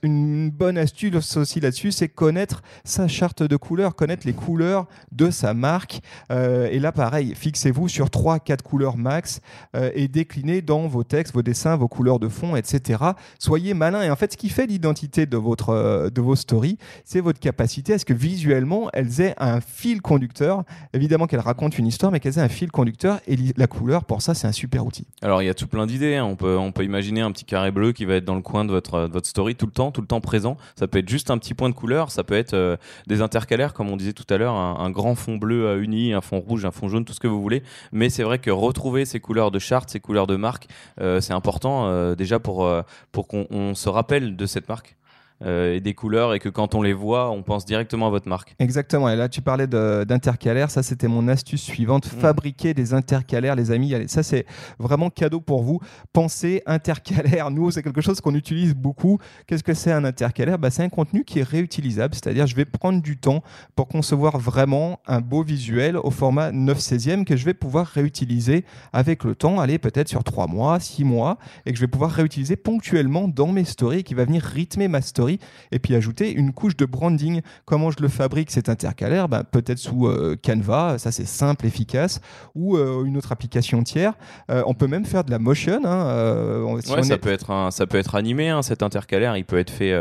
une 0.04 0.50
bonne 0.50 0.78
astuce 0.78 1.38
aussi 1.38 1.60
là-dessus, 1.60 1.92
c'est 1.92 2.10
connaître 2.22 2.62
sa 2.84 3.08
charte 3.08 3.42
de 3.42 3.56
couleurs, 3.56 3.96
connaître 3.96 4.28
les 4.28 4.34
couleurs 4.34 4.86
de 5.12 5.32
sa 5.32 5.56
marque. 5.56 6.02
Euh, 6.32 6.70
et 6.70 6.78
là, 6.78 6.92
pareil, 6.92 7.34
fixez-vous 7.36 7.88
sur 7.88 8.10
3-4 8.10 8.62
couleurs 8.62 8.96
max 8.96 9.42
euh, 9.76 9.90
et 9.96 10.08
déclinez 10.08 10.62
dans 10.62 10.88
vos 10.88 11.04
textes, 11.04 11.34
vos 11.34 11.42
dessins, 11.42 11.76
vos 11.76 11.88
couleurs 11.88 12.20
de 12.20 12.28
fond, 12.28 12.56
etc. 12.56 13.04
Soyez 13.40 13.74
malin. 13.74 14.04
Et 14.04 14.12
en 14.12 14.16
fait, 14.16 14.34
ce 14.34 14.38
qui 14.38 14.50
fait 14.50 14.68
l'identité 14.68 15.26
de, 15.26 15.42
euh, 15.70 16.12
de 16.12 16.22
vos 16.22 16.36
stories, 16.36 16.78
c'est 17.06 17.22
votre 17.22 17.40
capacité 17.40 17.96
à 17.96 17.98
ce 17.98 18.06
que 18.06 18.14
visuellement, 18.14 18.90
elles 18.94 19.20
aient 19.20 19.34
un 19.40 19.60
fil 19.60 20.00
conducteur. 20.04 20.64
Évidemment 20.94 21.26
qu'elles 21.26 21.40
racontent 21.40 21.76
une 21.76 21.88
histoire, 21.88 22.12
mais 22.12 22.20
qu'elles 22.20 22.38
aient 22.38 22.44
un 22.44 22.50
fil 22.50 22.70
conducteur. 22.70 23.20
Et 23.26 23.36
la 23.58 23.66
couleur, 23.66 24.06
pour 24.06 24.22
ça, 24.22 24.36
c'est 24.36 24.46
un 24.46 24.52
super 24.52 24.86
outil. 24.86 25.08
Alors, 25.24 25.42
il 25.42 25.48
y 25.48 25.50
a 25.50 25.56
tout 25.56 25.68
plein 25.68 25.88
d'idées. 25.88 26.18
Hein. 26.18 26.26
On, 26.26 26.36
peut, 26.36 26.56
on 26.56 26.72
peut 26.72 26.84
imaginer 26.84 27.22
un 27.22 27.32
petit 27.32 27.46
carré 27.46 27.72
bleu 27.72 27.94
qui 27.94 28.06
va 28.06 28.14
être 28.14 28.26
dans 28.26 28.36
le 28.36 28.44
coin 28.44 28.64
de 28.64 28.70
votre, 28.70 29.08
de 29.08 29.12
votre 29.12 29.28
story 29.28 29.56
tout 29.56 29.66
le 29.66 29.72
temps, 29.72 29.90
tout 29.90 30.02
le 30.02 30.08
temps 30.08 30.22
présent. 30.22 30.56
Ça 30.76 30.88
peut 30.88 31.00
être 31.00 31.10
juste 31.10 31.32
un 31.32 31.40
petit 31.40 31.56
point 31.56 31.68
de 31.68 31.74
couleur. 31.74 32.11
Ça 32.12 32.24
peut 32.24 32.36
être 32.36 32.54
euh, 32.54 32.78
des 33.08 33.22
intercalaires, 33.22 33.74
comme 33.74 33.90
on 33.90 33.98
disait 33.98 34.14
tout 34.14 34.26
à 34.30 34.38
l'heure, 34.38 34.54
un, 34.56 34.90
grand 34.92 35.16
fond 35.16 35.38
bleu 35.38 35.66
euh, 35.66 35.82
uni, 35.82 36.14
un 36.14 36.22
fond 36.22 36.40
rouge, 36.40 36.66
un 36.66 36.72
fond 36.72 36.90
jaune, 36.90 37.06
tout 37.06 37.14
ce 37.14 37.20
que 37.20 37.28
vous 37.28 37.42
voulez. 37.42 37.64
Mais 37.92 38.10
c'est 38.10 38.24
vrai 38.24 38.40
que 38.40 38.52
retrouver 38.52 39.06
ces 39.06 39.20
couleurs 39.20 39.52
de 39.52 39.60
charte, 39.60 39.90
ces 39.90 40.00
couleurs 40.00 40.28
de 40.28 40.36
marque, 40.36 40.68
euh, 41.00 41.22
c'est 41.22 41.34
important 41.34 42.14
déjà 42.16 42.40
pour, 42.40 42.70
pour 43.12 43.28
qu'on 43.28 43.76
se 43.76 43.90
rappelle 43.90 44.36
de 44.36 44.46
cette 44.46 44.68
marque. 44.68 44.96
Euh, 45.44 45.76
et 45.76 45.80
des 45.80 45.96
couleurs 45.96 46.34
et 46.34 46.40
que 46.40 46.50
quand 46.50 46.76
on 46.76 46.82
les 46.84 46.94
voit, 46.94 47.32
on 47.32 47.42
pense 47.42 47.66
directement 47.66 48.08
à 48.08 48.10
votre 48.12 48.28
marque. 48.28 48.56
Exactement. 48.60 49.10
Et 49.10 49.16
là, 49.16 49.28
tu 49.28 49.42
parlais 49.42 49.66
d'intercalaires. 49.66 50.70
Ça, 50.70 50.84
c'était 50.84 51.08
mon 51.08 51.28
astuce 51.28 51.64
suivante. 51.64 52.06
Mm. 52.06 52.20
Fabriquer 52.20 52.74
des 52.74 52.94
intercalaires, 52.94 53.56
les 53.56 53.72
amis. 53.72 53.94
Allez, 53.96 54.08
ça, 54.08 54.22
c'est 54.22 54.46
vraiment 54.78 55.10
cadeau 55.10 55.42
pour 55.42 55.64
vous. 55.64 55.80
Pensez 56.14 56.62
intercalaire. 56.68 57.50
Nous, 57.50 57.72
c'est 57.72 57.82
quelque 57.82 58.02
chose 58.02 58.22
qu'on 58.22 58.36
utilise 58.36 58.76
beaucoup. 58.76 59.18
Qu'est-ce 59.48 59.64
que 59.64 59.74
c'est 59.74 59.92
un 59.92 60.04
intercalaire? 60.04 60.60
Bah, 60.60 60.70
C'est 60.70 60.84
un 60.84 60.90
contenu 60.90 61.24
qui 61.24 61.40
est 61.40 61.48
réutilisable. 61.48 62.14
C'est-à-dire, 62.14 62.46
je 62.46 62.56
vais 62.56 62.66
prendre 62.66 63.02
du 63.02 63.18
temps 63.18 63.42
pour 63.76 63.88
concevoir 63.88 64.38
vraiment 64.38 65.00
un 65.08 65.22
beau 65.22 65.44
visuel 65.44 65.98
au 65.98 66.12
format 66.12 66.52
9 66.52 66.78
16e 66.78 67.26
que 67.26 67.36
je 67.36 67.46
vais 67.46 67.56
pouvoir 67.56 67.88
réutiliser 67.88 68.64
avec 68.94 69.24
le 69.24 69.34
temps. 69.34 69.60
Allez, 69.60 69.80
peut-être 69.80 70.08
sur 70.08 70.24
3 70.24 70.46
mois, 70.48 70.80
6 70.80 71.04
mois, 71.04 71.38
et 71.66 71.72
que 71.72 71.78
je 71.78 71.82
vais 71.82 71.88
pouvoir 71.88 72.12
réutiliser 72.12 72.56
ponctuellement 72.56 73.28
dans 73.28 73.48
mes 73.48 73.66
stories 73.66 74.04
qui 74.04 74.14
va 74.14 74.26
venir 74.26 74.44
rythmer 74.44 74.88
ma 74.88 75.02
story 75.02 75.31
et 75.72 75.80
puis 75.80 75.96
ajouter 75.96 76.32
une 76.32 76.54
couche 76.54 76.76
de 76.76 76.86
branding. 76.86 77.42
Comment 77.66 77.92
je 77.92 78.02
le 78.02 78.08
fabrique 78.08 78.52
cet 78.52 78.70
intercalaire? 78.70 79.28
Ben, 79.30 79.44
Peut-être 79.44 79.78
sous 79.78 80.08
euh, 80.08 80.36
Canva, 80.42 80.98
ça 80.98 81.12
c'est 81.12 81.26
simple, 81.26 81.66
efficace, 81.66 82.22
ou 82.56 82.78
euh, 82.78 83.04
une 83.04 83.18
autre 83.18 83.32
application 83.32 83.84
tiers. 83.84 84.14
Euh, 84.50 84.64
on 84.66 84.74
peut 84.74 84.88
même 84.88 85.06
faire 85.06 85.24
de 85.24 85.32
la 85.32 85.40
motion. 85.40 85.82
Hein, 85.84 86.80
ça, 87.04 87.18
peut 87.18 87.32
être 87.32 87.70
ça 87.72 87.88
peut 87.88 87.98
être 87.98 88.16
animé, 88.16 88.50
hein, 88.50 88.62
cet 88.62 88.84
intercalaire. 88.84 89.38
Il 89.38 89.46
peut 89.46 89.60
être 89.60 89.70
fait 89.70 89.94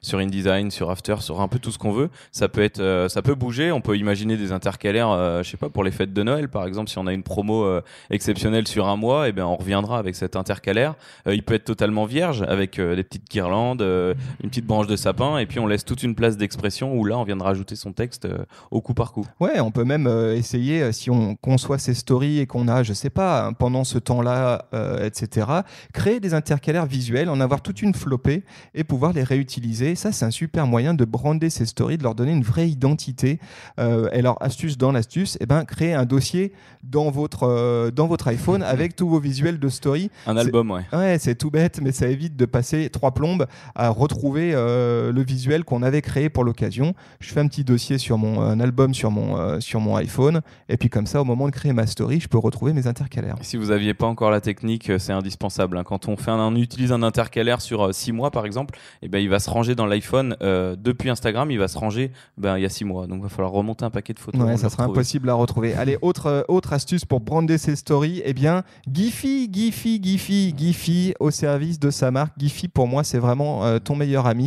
sur 0.00 0.18
InDesign, 0.18 0.70
sur 0.70 0.90
After, 0.90 1.16
sur 1.20 1.40
un 1.40 1.48
peu 1.48 1.58
tout 1.58 1.70
ce 1.70 1.78
qu'on 1.78 1.92
veut. 1.92 2.10
Ça 2.30 2.48
peut, 2.48 2.62
être, 2.62 3.06
ça 3.08 3.22
peut 3.22 3.34
bouger. 3.34 3.72
On 3.72 3.80
peut 3.80 3.96
imaginer 3.96 4.36
des 4.36 4.52
intercalaires, 4.52 5.42
je 5.42 5.50
sais 5.50 5.56
pas, 5.56 5.68
pour 5.68 5.84
les 5.84 5.90
fêtes 5.90 6.12
de 6.12 6.22
Noël, 6.22 6.48
par 6.48 6.66
exemple, 6.66 6.90
si 6.90 6.98
on 6.98 7.06
a 7.06 7.12
une 7.12 7.22
promo 7.22 7.80
exceptionnelle 8.10 8.66
sur 8.66 8.88
un 8.88 8.96
mois, 8.96 9.26
et 9.26 9.30
eh 9.30 9.32
bien 9.32 9.46
on 9.46 9.56
reviendra 9.56 9.98
avec 9.98 10.16
cet 10.16 10.36
intercalaire. 10.36 10.94
il 11.26 11.42
peut 11.42 11.54
être 11.54 11.64
totalement 11.64 12.04
vierge, 12.04 12.42
avec 12.42 12.80
des 12.80 13.02
petites 13.02 13.30
guirlandes, 13.30 13.82
une 13.82 14.50
petite 14.50 14.66
branche 14.72 14.86
de 14.86 14.96
sapin 14.96 15.36
et 15.36 15.44
puis 15.44 15.58
on 15.58 15.66
laisse 15.66 15.84
toute 15.84 16.02
une 16.02 16.14
place 16.14 16.38
d'expression 16.38 16.94
où 16.94 17.04
là 17.04 17.18
on 17.18 17.24
vient 17.24 17.36
de 17.36 17.42
rajouter 17.42 17.76
son 17.76 17.92
texte 17.92 18.26
au 18.70 18.80
coup 18.80 18.94
par 18.94 19.12
coup. 19.12 19.26
Ouais, 19.38 19.60
on 19.60 19.70
peut 19.70 19.84
même 19.84 20.06
essayer 20.34 20.92
si 20.92 21.10
on 21.10 21.36
conçoit 21.36 21.78
ces 21.78 21.92
stories 21.92 22.38
et 22.38 22.46
qu'on 22.46 22.68
a, 22.68 22.82
je 22.82 22.94
sais 22.94 23.10
pas, 23.10 23.44
hein, 23.44 23.52
pendant 23.52 23.84
ce 23.84 23.98
temps-là, 23.98 24.66
etc., 25.04 25.46
créer 25.92 26.20
des 26.20 26.32
intercalaires 26.32 26.86
visuels, 26.86 27.28
en 27.28 27.40
avoir 27.40 27.60
toute 27.60 27.82
une 27.82 27.92
flopée 27.92 28.44
et 28.74 28.82
pouvoir 28.82 29.12
les 29.12 29.24
réutiliser. 29.24 29.94
Ça, 29.94 30.10
c'est 30.10 30.24
un 30.24 30.30
super 30.30 30.66
moyen 30.66 30.94
de 30.94 31.04
brander 31.04 31.50
ces 31.50 31.66
stories, 31.66 31.98
de 31.98 32.02
leur 32.02 32.14
donner 32.14 32.32
une 32.32 32.42
vraie 32.42 32.68
identité. 32.68 33.40
et 33.78 34.18
alors, 34.18 34.38
astuce 34.40 34.78
dans 34.78 34.92
l'astuce, 34.92 35.36
eh 35.40 35.46
ben, 35.46 35.64
créer 35.64 35.92
un 35.92 36.06
dossier 36.06 36.52
dans 36.82 37.10
votre, 37.10 37.90
dans 37.90 38.06
votre 38.06 38.28
iPhone 38.28 38.62
avec 38.62 38.96
tous 38.96 39.08
vos 39.08 39.20
visuels 39.20 39.58
de 39.58 39.68
story. 39.68 40.10
Un 40.26 40.36
album, 40.36 40.70
ouais. 40.70 40.82
Ouais, 40.92 41.18
c'est 41.18 41.34
tout 41.34 41.50
bête, 41.50 41.80
mais 41.82 41.92
ça 41.92 42.06
évite 42.06 42.36
de 42.36 42.46
passer 42.46 42.88
trois 42.90 43.12
plombes 43.12 43.46
à 43.74 43.90
retrouver 43.90 44.51
euh, 44.54 45.12
le 45.12 45.22
visuel 45.22 45.64
qu'on 45.64 45.82
avait 45.82 46.02
créé 46.02 46.28
pour 46.28 46.44
l'occasion. 46.44 46.94
Je 47.20 47.32
fais 47.32 47.40
un 47.40 47.46
petit 47.46 47.64
dossier 47.64 47.98
sur 47.98 48.18
mon 48.18 48.40
un 48.40 48.60
album 48.60 48.94
sur 48.94 49.10
mon 49.10 49.36
euh, 49.38 49.60
sur 49.60 49.80
mon 49.80 49.96
iPhone, 49.96 50.40
et 50.68 50.76
puis 50.76 50.88
comme 50.88 51.06
ça, 51.06 51.20
au 51.20 51.24
moment 51.24 51.46
de 51.46 51.52
créer 51.52 51.72
ma 51.72 51.86
story, 51.86 52.20
je 52.20 52.28
peux 52.28 52.38
retrouver 52.38 52.72
mes 52.72 52.86
intercalaires. 52.86 53.36
Si 53.42 53.56
vous 53.56 53.66
n'aviez 53.66 53.94
pas 53.94 54.06
encore 54.06 54.30
la 54.30 54.40
technique, 54.40 54.90
euh, 54.90 54.98
c'est 54.98 55.12
indispensable. 55.12 55.76
Hein. 55.76 55.84
Quand 55.84 56.08
on 56.08 56.16
fait 56.16 56.30
un, 56.30 56.38
on 56.38 56.56
utilise 56.56 56.92
un 56.92 57.02
intercalaire 57.02 57.60
sur 57.60 57.94
six 57.94 58.12
mois, 58.12 58.30
par 58.30 58.46
exemple, 58.46 58.74
et 59.02 59.06
eh 59.06 59.08
ben 59.08 59.18
il 59.18 59.28
va 59.28 59.38
se 59.38 59.50
ranger 59.50 59.74
dans 59.74 59.86
l'iPhone 59.86 60.36
depuis 60.40 61.10
Instagram, 61.10 61.50
il 61.50 61.58
va 61.58 61.68
se 61.68 61.78
ranger 61.78 62.10
ben 62.38 62.56
il 62.58 62.62
y 62.62 62.66
a 62.66 62.68
six 62.68 62.84
mois. 62.84 63.06
Donc 63.06 63.18
il 63.18 63.22
va 63.22 63.28
falloir 63.28 63.52
remonter 63.52 63.84
un 63.84 63.90
paquet 63.90 64.12
de 64.12 64.18
photos. 64.18 64.40
Ouais, 64.42 64.56
ça 64.56 64.70
sera 64.70 64.84
impossible 64.84 65.28
à 65.28 65.34
retrouver. 65.34 65.74
Allez, 65.74 65.98
autre 66.02 66.44
autre 66.48 66.72
astuce 66.72 67.04
pour 67.04 67.20
brander 67.20 67.58
ses 67.58 67.76
stories, 67.76 68.22
eh 68.24 68.32
bien, 68.32 68.62
Giphy, 68.90 69.48
Giphy, 69.52 70.00
Giphy, 70.02 70.54
Giphy 70.56 71.14
au 71.20 71.30
service 71.30 71.78
de 71.78 71.90
sa 71.90 72.10
marque. 72.10 72.32
Giphy, 72.38 72.68
pour 72.68 72.86
moi, 72.86 73.04
c'est 73.04 73.18
vraiment 73.18 73.64
euh, 73.64 73.78
ton 73.78 73.96
meilleur 73.96 74.26
ami. 74.26 74.41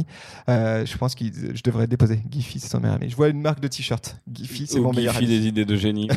Euh, 0.50 0.86
je 0.86 0.98
pense 0.98 1.16
que 1.16 1.26
je 1.26 1.62
devrais 1.64 1.88
déposer. 1.88 2.20
Giphy, 2.30 2.60
c'est 2.60 2.70
ton 2.70 2.80
meilleur 2.80 2.96
ami. 2.96 3.10
Je 3.10 3.16
vois 3.16 3.30
une 3.30 3.42
marque 3.42 3.60
de 3.60 3.68
t-shirt. 3.68 4.18
Giphy, 4.32 4.68
c'est 4.68 4.80
mon 4.80 4.92
meilleur 4.92 5.16
ami. 5.16 5.28
des 5.28 5.48
idées 5.48 5.66
de 5.66 5.76
génie. 5.76 6.10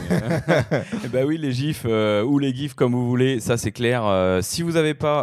eh 1.04 1.08
ben 1.08 1.26
oui, 1.26 1.38
les 1.38 1.52
gifs 1.52 1.84
euh, 1.86 2.22
ou 2.22 2.38
les 2.38 2.54
gifs 2.54 2.74
comme 2.74 2.92
vous 2.92 3.08
voulez, 3.08 3.40
ça 3.40 3.56
c'est 3.56 3.72
clair. 3.72 4.04
si 4.42 4.62
vous 4.62 4.72
n'avez 4.72 4.94
pas 4.94 5.22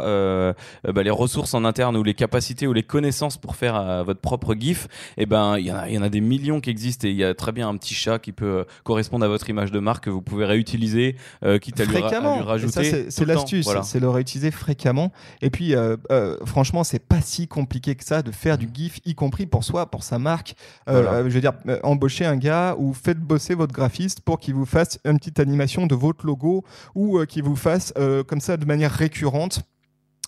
bah, 0.84 1.04
les 1.04 1.10
ressources 1.10 1.54
en 1.54 1.66
interne 1.66 1.98
ou 1.98 2.04
les 2.04 2.14
capacités 2.14 2.68
ou 2.68 2.74
les 2.74 2.84
connaissances 2.84 3.38
pour 3.38 3.56
faire 3.56 4.04
votre 4.06 4.22
propre 4.22 4.56
gif, 4.56 4.88
eh 5.18 5.26
ben 5.26 5.58
il 5.58 5.66
y, 5.66 5.94
y, 5.94 5.98
en 5.98 6.02
a 6.02 6.10
des 6.10 6.22
millions 6.22 6.62
qui 6.62 6.70
existent 6.70 7.08
et 7.08 7.12
il 7.12 7.18
y 7.18 7.24
a 7.24 7.34
très 7.34 7.52
bien 7.52 7.68
un 7.68 7.78
petit 7.78 7.94
chat 7.94 8.20
qui 8.20 8.32
peut 8.32 8.66
correspondre 8.84 9.26
à 9.26 9.28
votre 9.28 9.50
image 9.50 9.72
de 9.72 9.80
marque 9.80 10.06
que 10.06 10.10
vous 10.10 10.22
pouvez 10.22 10.46
réutiliser, 10.46 11.16
quitte 11.62 11.80
à 11.80 11.86
lui, 11.86 11.98
à 11.98 12.20
lui 12.20 12.44
rajouter. 12.44 13.06
C'est 13.10 13.26
l'astuce, 13.26 13.68
c'est 13.84 14.00
le 14.00 14.10
réutiliser 14.10 14.52
fréquemment. 14.52 15.12
Et 15.42 15.50
puis, 15.50 15.76
euh, 15.76 15.98
euh, 16.12 16.38
franchement, 16.46 16.84
c'est 16.84 17.00
pas 17.00 17.22
si 17.22 17.48
compliqué 17.48 17.96
que 17.96 18.04
ça 18.04 18.22
de 18.22 18.32
faire 18.32 18.45
du 18.58 18.70
GIF, 18.72 19.00
y 19.06 19.16
compris 19.16 19.46
pour 19.46 19.64
soi, 19.64 19.90
pour 19.90 20.04
sa 20.04 20.20
marque. 20.20 20.56
Euh, 20.88 21.28
je 21.28 21.34
veux 21.34 21.42
dire, 21.42 21.54
embaucher 21.84 22.26
un 22.26 22.38
gars 22.38 22.76
ou 22.78 22.94
faites 22.94 23.20
bosser 23.20 23.56
votre 23.56 23.74
graphiste 23.74 24.22
pour 24.22 24.40
qu'il 24.40 24.54
vous 24.54 24.66
fasse 24.66 25.00
une 25.06 25.18
petite 25.18 25.40
animation 25.40 25.88
de 25.88 25.96
votre 25.96 26.26
logo 26.26 26.64
ou 26.94 27.24
qu'il 27.26 27.44
vous 27.44 27.56
fasse 27.56 27.94
comme 28.28 28.40
ça 28.40 28.58
de 28.58 28.66
manière 28.66 28.92
récurrente 28.92 29.62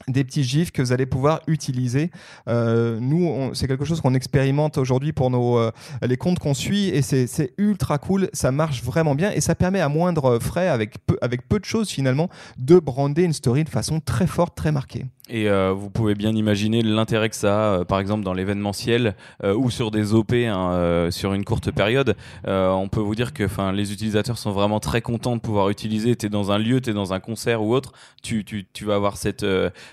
des 0.08 0.24
petits 0.24 0.44
gifs 0.44 0.72
que 0.72 0.82
vous 0.82 0.92
allez 0.92 1.06
pouvoir 1.06 1.42
utiliser. 1.48 2.12
Euh, 2.48 2.98
nous, 3.02 3.54
c'est 3.54 3.68
quelque 3.68 3.86
chose 3.86 4.02
qu'on 4.02 4.14
expérimente 4.14 4.78
aujourd'hui 4.78 5.12
pour 5.12 5.30
nos, 5.30 5.58
euh, 5.58 5.72
les 6.02 6.18
comptes 6.18 6.40
qu'on 6.40 6.54
suit 6.54 6.90
et 6.90 7.02
c'est 7.02 7.54
ultra 7.58 7.98
cool. 7.98 8.30
Ça 8.34 8.52
marche 8.52 8.84
vraiment 8.84 9.16
bien 9.16 9.32
et 9.32 9.42
ça 9.42 9.56
permet 9.56 9.82
à 9.82 9.90
moindre 9.90 10.40
frais, 10.40 10.70
avec 10.70 11.06
peu, 11.06 11.18
avec 11.22 11.48
peu 11.48 11.60
de 11.60 11.66
choses 11.66 11.90
finalement, 11.90 12.30
de 12.58 12.80
brander 12.80 13.24
une 13.24 13.34
story 13.34 13.64
de 13.64 13.70
façon 13.70 14.00
très 14.00 14.28
forte, 14.28 14.56
très 14.56 14.72
marquée. 14.72 15.06
Et 15.30 15.50
euh, 15.50 15.74
vous 15.74 15.90
pouvez 15.90 16.16
bien 16.16 16.34
imaginer 16.34 16.82
l'intérêt 16.82 17.28
que 17.28 17.36
ça 17.36 17.80
a, 17.80 17.86
par 17.86 18.00
exemple, 18.00 18.24
dans 18.24 18.34
l'événementiel 18.34 19.14
ou 19.44 19.70
sur 19.70 19.92
des 19.92 20.14
OP 20.14 20.32
hein, 20.32 21.10
sur 21.12 21.34
une 21.34 21.44
courte 21.44 21.70
période. 21.72 22.16
on 22.46 22.88
peut 22.90 23.02
vous 23.02 23.16
dire 23.16 23.34
que 23.34 23.44
les 23.74 23.92
utilisateurs 23.92 24.38
sont 24.38 24.52
vraiment 24.52 24.80
très 24.80 25.02
contents 25.02 25.36
de 25.36 25.42
pouvoir 25.42 25.70
utiliser. 25.70 26.16
Tu 26.16 26.28
es 26.28 26.30
dans 26.30 26.52
un 26.54 26.58
lieu, 26.58 26.80
tu 26.80 26.92
es 26.92 26.94
dans 26.94 27.12
un 27.12 27.20
concert 27.20 27.62
ou 27.62 27.74
autre, 27.74 27.92
tu, 28.24 28.46
tu, 28.46 28.68
tu 28.72 28.86
vas 28.86 28.96
avoir 28.96 29.18
cette 29.18 29.46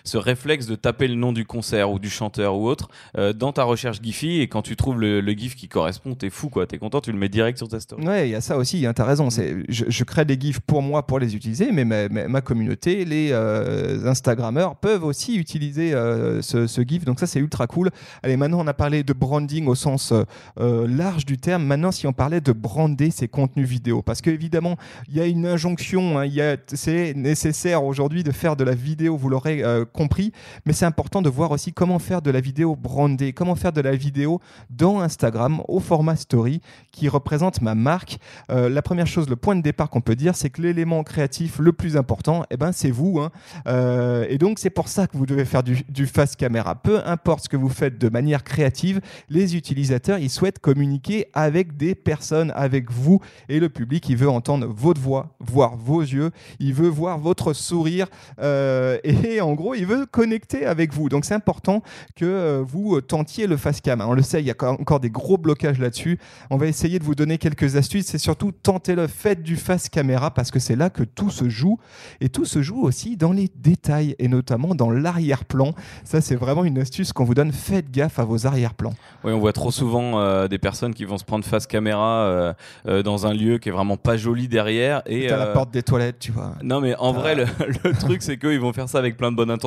ce 0.02 0.18
réflexe 0.18 0.66
de 0.66 0.74
taper 0.74 1.08
le 1.08 1.14
nom 1.14 1.32
du 1.32 1.44
concert 1.44 1.90
ou 1.90 1.98
du 1.98 2.10
chanteur 2.10 2.56
ou 2.56 2.68
autre 2.68 2.88
euh, 3.16 3.32
dans 3.32 3.52
ta 3.52 3.64
recherche 3.64 4.00
Giphy 4.02 4.40
et 4.40 4.48
quand 4.48 4.62
tu 4.62 4.76
trouves 4.76 5.00
le, 5.00 5.34
GIF 5.34 5.56
qui 5.56 5.68
correspond, 5.68 6.14
t'es 6.14 6.30
fou 6.30 6.48
quoi, 6.48 6.66
t'es 6.66 6.78
content, 6.78 7.00
tu 7.00 7.10
le 7.10 7.18
mets 7.18 7.28
direct 7.28 7.58
sur 7.58 7.68
ta 7.68 7.80
story. 7.80 8.06
Ouais, 8.06 8.28
il 8.28 8.32
y 8.32 8.34
a 8.34 8.40
ça 8.40 8.56
aussi, 8.56 8.86
hein, 8.86 8.92
t'as 8.92 9.04
raison. 9.04 9.30
C'est, 9.30 9.64
je, 9.68 10.04
crée 10.04 10.24
des 10.24 10.38
GIFs 10.38 10.60
pour 10.60 10.82
moi 10.82 11.06
pour 11.06 11.18
les 11.18 11.34
utiliser, 11.34 11.72
mais 11.72 11.84
ma, 11.84 12.40
communauté, 12.40 13.04
les 13.04 13.30
euh, 13.32 14.06
Instagrammeurs 14.06 14.76
peuvent 14.76 15.04
aussi 15.04 15.36
utiliser 15.36 15.94
euh, 15.94 16.42
ce, 16.42 16.82
GIF, 16.86 17.04
donc 17.04 17.18
ça 17.18 17.26
c'est 17.26 17.40
ultra 17.40 17.66
cool. 17.66 17.90
Allez, 18.22 18.36
maintenant 18.36 18.60
on 18.60 18.66
a 18.66 18.74
parlé 18.74 19.02
de 19.02 19.12
branding 19.12 19.66
au 19.66 19.74
sens 19.74 20.12
large 20.56 21.24
du 21.24 21.38
terme. 21.38 21.64
Maintenant, 21.64 21.92
si 21.92 22.06
on 22.06 22.12
parlait 22.12 22.40
de 22.40 22.52
brander 22.52 23.10
ses 23.10 23.28
contenus 23.28 23.68
vidéo, 23.68 24.02
parce 24.02 24.20
qu'évidemment, 24.20 24.76
il 25.08 25.16
y 25.16 25.20
a 25.20 25.26
une 25.26 25.46
injonction, 25.46 26.18
hein, 26.18 26.56
c'est 26.68 27.14
nécessaire 27.14 27.84
aujourd'hui 27.84 28.22
de 28.22 28.32
faire 28.32 28.56
de 28.56 28.64
la 28.64 28.74
vidéo, 28.74 29.16
vous 29.16 29.28
l'aurez 29.28 29.62
compris, 29.84 30.32
mais 30.66 30.72
c'est 30.72 30.86
important 30.86 31.22
de 31.22 31.28
voir 31.28 31.50
aussi 31.50 31.72
comment 31.72 31.98
faire 31.98 32.22
de 32.22 32.30
la 32.30 32.40
vidéo 32.40 32.76
brandée, 32.76 33.32
comment 33.32 33.54
faire 33.54 33.72
de 33.72 33.80
la 33.80 33.96
vidéo 33.96 34.40
dans 34.70 35.00
Instagram 35.00 35.62
au 35.68 35.80
format 35.80 36.16
story 36.16 36.60
qui 36.90 37.08
représente 37.08 37.60
ma 37.60 37.74
marque. 37.74 38.18
Euh, 38.50 38.68
la 38.68 38.82
première 38.82 39.06
chose, 39.06 39.28
le 39.28 39.36
point 39.36 39.56
de 39.56 39.62
départ 39.62 39.90
qu'on 39.90 40.00
peut 40.00 40.16
dire, 40.16 40.34
c'est 40.34 40.50
que 40.50 40.62
l'élément 40.62 41.02
créatif 41.02 41.58
le 41.58 41.72
plus 41.72 41.96
important, 41.96 42.44
eh 42.50 42.56
ben, 42.56 42.72
c'est 42.72 42.90
vous. 42.90 43.20
Hein. 43.20 43.30
Euh, 43.66 44.26
et 44.28 44.38
donc, 44.38 44.58
c'est 44.58 44.70
pour 44.70 44.88
ça 44.88 45.06
que 45.06 45.16
vous 45.16 45.26
devez 45.26 45.44
faire 45.44 45.62
du, 45.62 45.84
du 45.88 46.06
face 46.06 46.36
caméra. 46.36 46.74
Peu 46.74 47.00
importe 47.06 47.44
ce 47.44 47.48
que 47.48 47.56
vous 47.56 47.68
faites 47.68 47.98
de 47.98 48.08
manière 48.08 48.44
créative, 48.44 49.00
les 49.28 49.56
utilisateurs, 49.56 50.18
ils 50.18 50.30
souhaitent 50.30 50.58
communiquer 50.58 51.26
avec 51.32 51.76
des 51.76 51.94
personnes, 51.94 52.52
avec 52.54 52.90
vous 52.90 53.20
et 53.48 53.60
le 53.60 53.68
public. 53.68 54.08
Il 54.08 54.16
veut 54.16 54.28
entendre 54.28 54.66
votre 54.66 55.00
voix, 55.00 55.36
voir 55.40 55.76
vos 55.76 56.00
yeux, 56.00 56.30
il 56.58 56.74
veut 56.74 56.88
voir 56.88 57.18
votre 57.18 57.52
sourire. 57.52 58.06
Euh, 58.40 58.98
et 59.04 59.40
en 59.40 59.54
gros, 59.54 59.73
il 59.76 59.86
veut 59.86 60.06
connecter 60.06 60.66
avec 60.66 60.92
vous. 60.92 61.08
Donc 61.08 61.24
c'est 61.24 61.34
important 61.34 61.82
que 62.16 62.24
euh, 62.24 62.62
vous 62.66 62.96
euh, 62.96 63.02
tentiez 63.02 63.46
le 63.46 63.56
face 63.56 63.80
cam. 63.80 64.00
On 64.00 64.14
le 64.14 64.22
sait, 64.22 64.40
il 64.40 64.46
y 64.46 64.50
a 64.50 64.56
encore 64.70 65.00
des 65.00 65.10
gros 65.10 65.38
blocages 65.38 65.78
là-dessus. 65.78 66.18
On 66.50 66.56
va 66.56 66.66
essayer 66.66 66.98
de 66.98 67.04
vous 67.04 67.14
donner 67.14 67.38
quelques 67.38 67.76
astuces. 67.76 68.06
C'est 68.06 68.18
surtout 68.18 68.52
tenter 68.52 68.94
le 68.94 69.06
fait 69.06 69.42
du 69.42 69.56
face 69.56 69.88
caméra 69.88 70.30
parce 70.30 70.50
que 70.50 70.58
c'est 70.58 70.76
là 70.76 70.90
que 70.90 71.02
tout 71.02 71.30
se 71.30 71.48
joue. 71.48 71.78
Et 72.20 72.28
tout 72.28 72.44
se 72.44 72.62
joue 72.62 72.82
aussi 72.82 73.16
dans 73.16 73.32
les 73.32 73.50
détails 73.56 74.14
et 74.18 74.28
notamment 74.28 74.74
dans 74.74 74.90
l'arrière-plan. 74.90 75.74
Ça, 76.04 76.20
c'est 76.20 76.36
vraiment 76.36 76.64
une 76.64 76.78
astuce 76.78 77.12
qu'on 77.12 77.24
vous 77.24 77.34
donne. 77.34 77.52
Faites 77.52 77.90
gaffe 77.90 78.18
à 78.18 78.24
vos 78.24 78.46
arrière-plans. 78.46 78.94
Oui, 79.24 79.32
on 79.32 79.38
voit 79.38 79.52
trop 79.52 79.70
souvent 79.70 80.20
euh, 80.20 80.48
des 80.48 80.58
personnes 80.58 80.94
qui 80.94 81.04
vont 81.04 81.18
se 81.18 81.24
prendre 81.24 81.44
face 81.44 81.66
caméra 81.66 82.54
dans 82.84 83.26
un 83.26 83.34
lieu 83.34 83.58
qui 83.58 83.68
est 83.68 83.72
vraiment 83.72 83.96
pas 83.96 84.16
joli 84.16 84.48
derrière. 84.48 85.02
Et 85.06 85.30
à 85.30 85.36
la 85.36 85.46
porte 85.46 85.70
des 85.70 85.82
toilettes, 85.82 86.18
tu 86.18 86.32
vois. 86.32 86.54
Non, 86.62 86.80
mais 86.80 86.94
en 86.96 87.12
vrai, 87.12 87.34
le, 87.34 87.46
le 87.84 87.92
truc, 87.92 88.22
c'est 88.22 88.38
qu'ils 88.38 88.60
vont 88.60 88.72
faire 88.72 88.88
ça 88.88 88.98
avec 88.98 89.16
plein 89.16 89.30
de 89.30 89.36
bonnes 89.36 89.50
intentions 89.50 89.63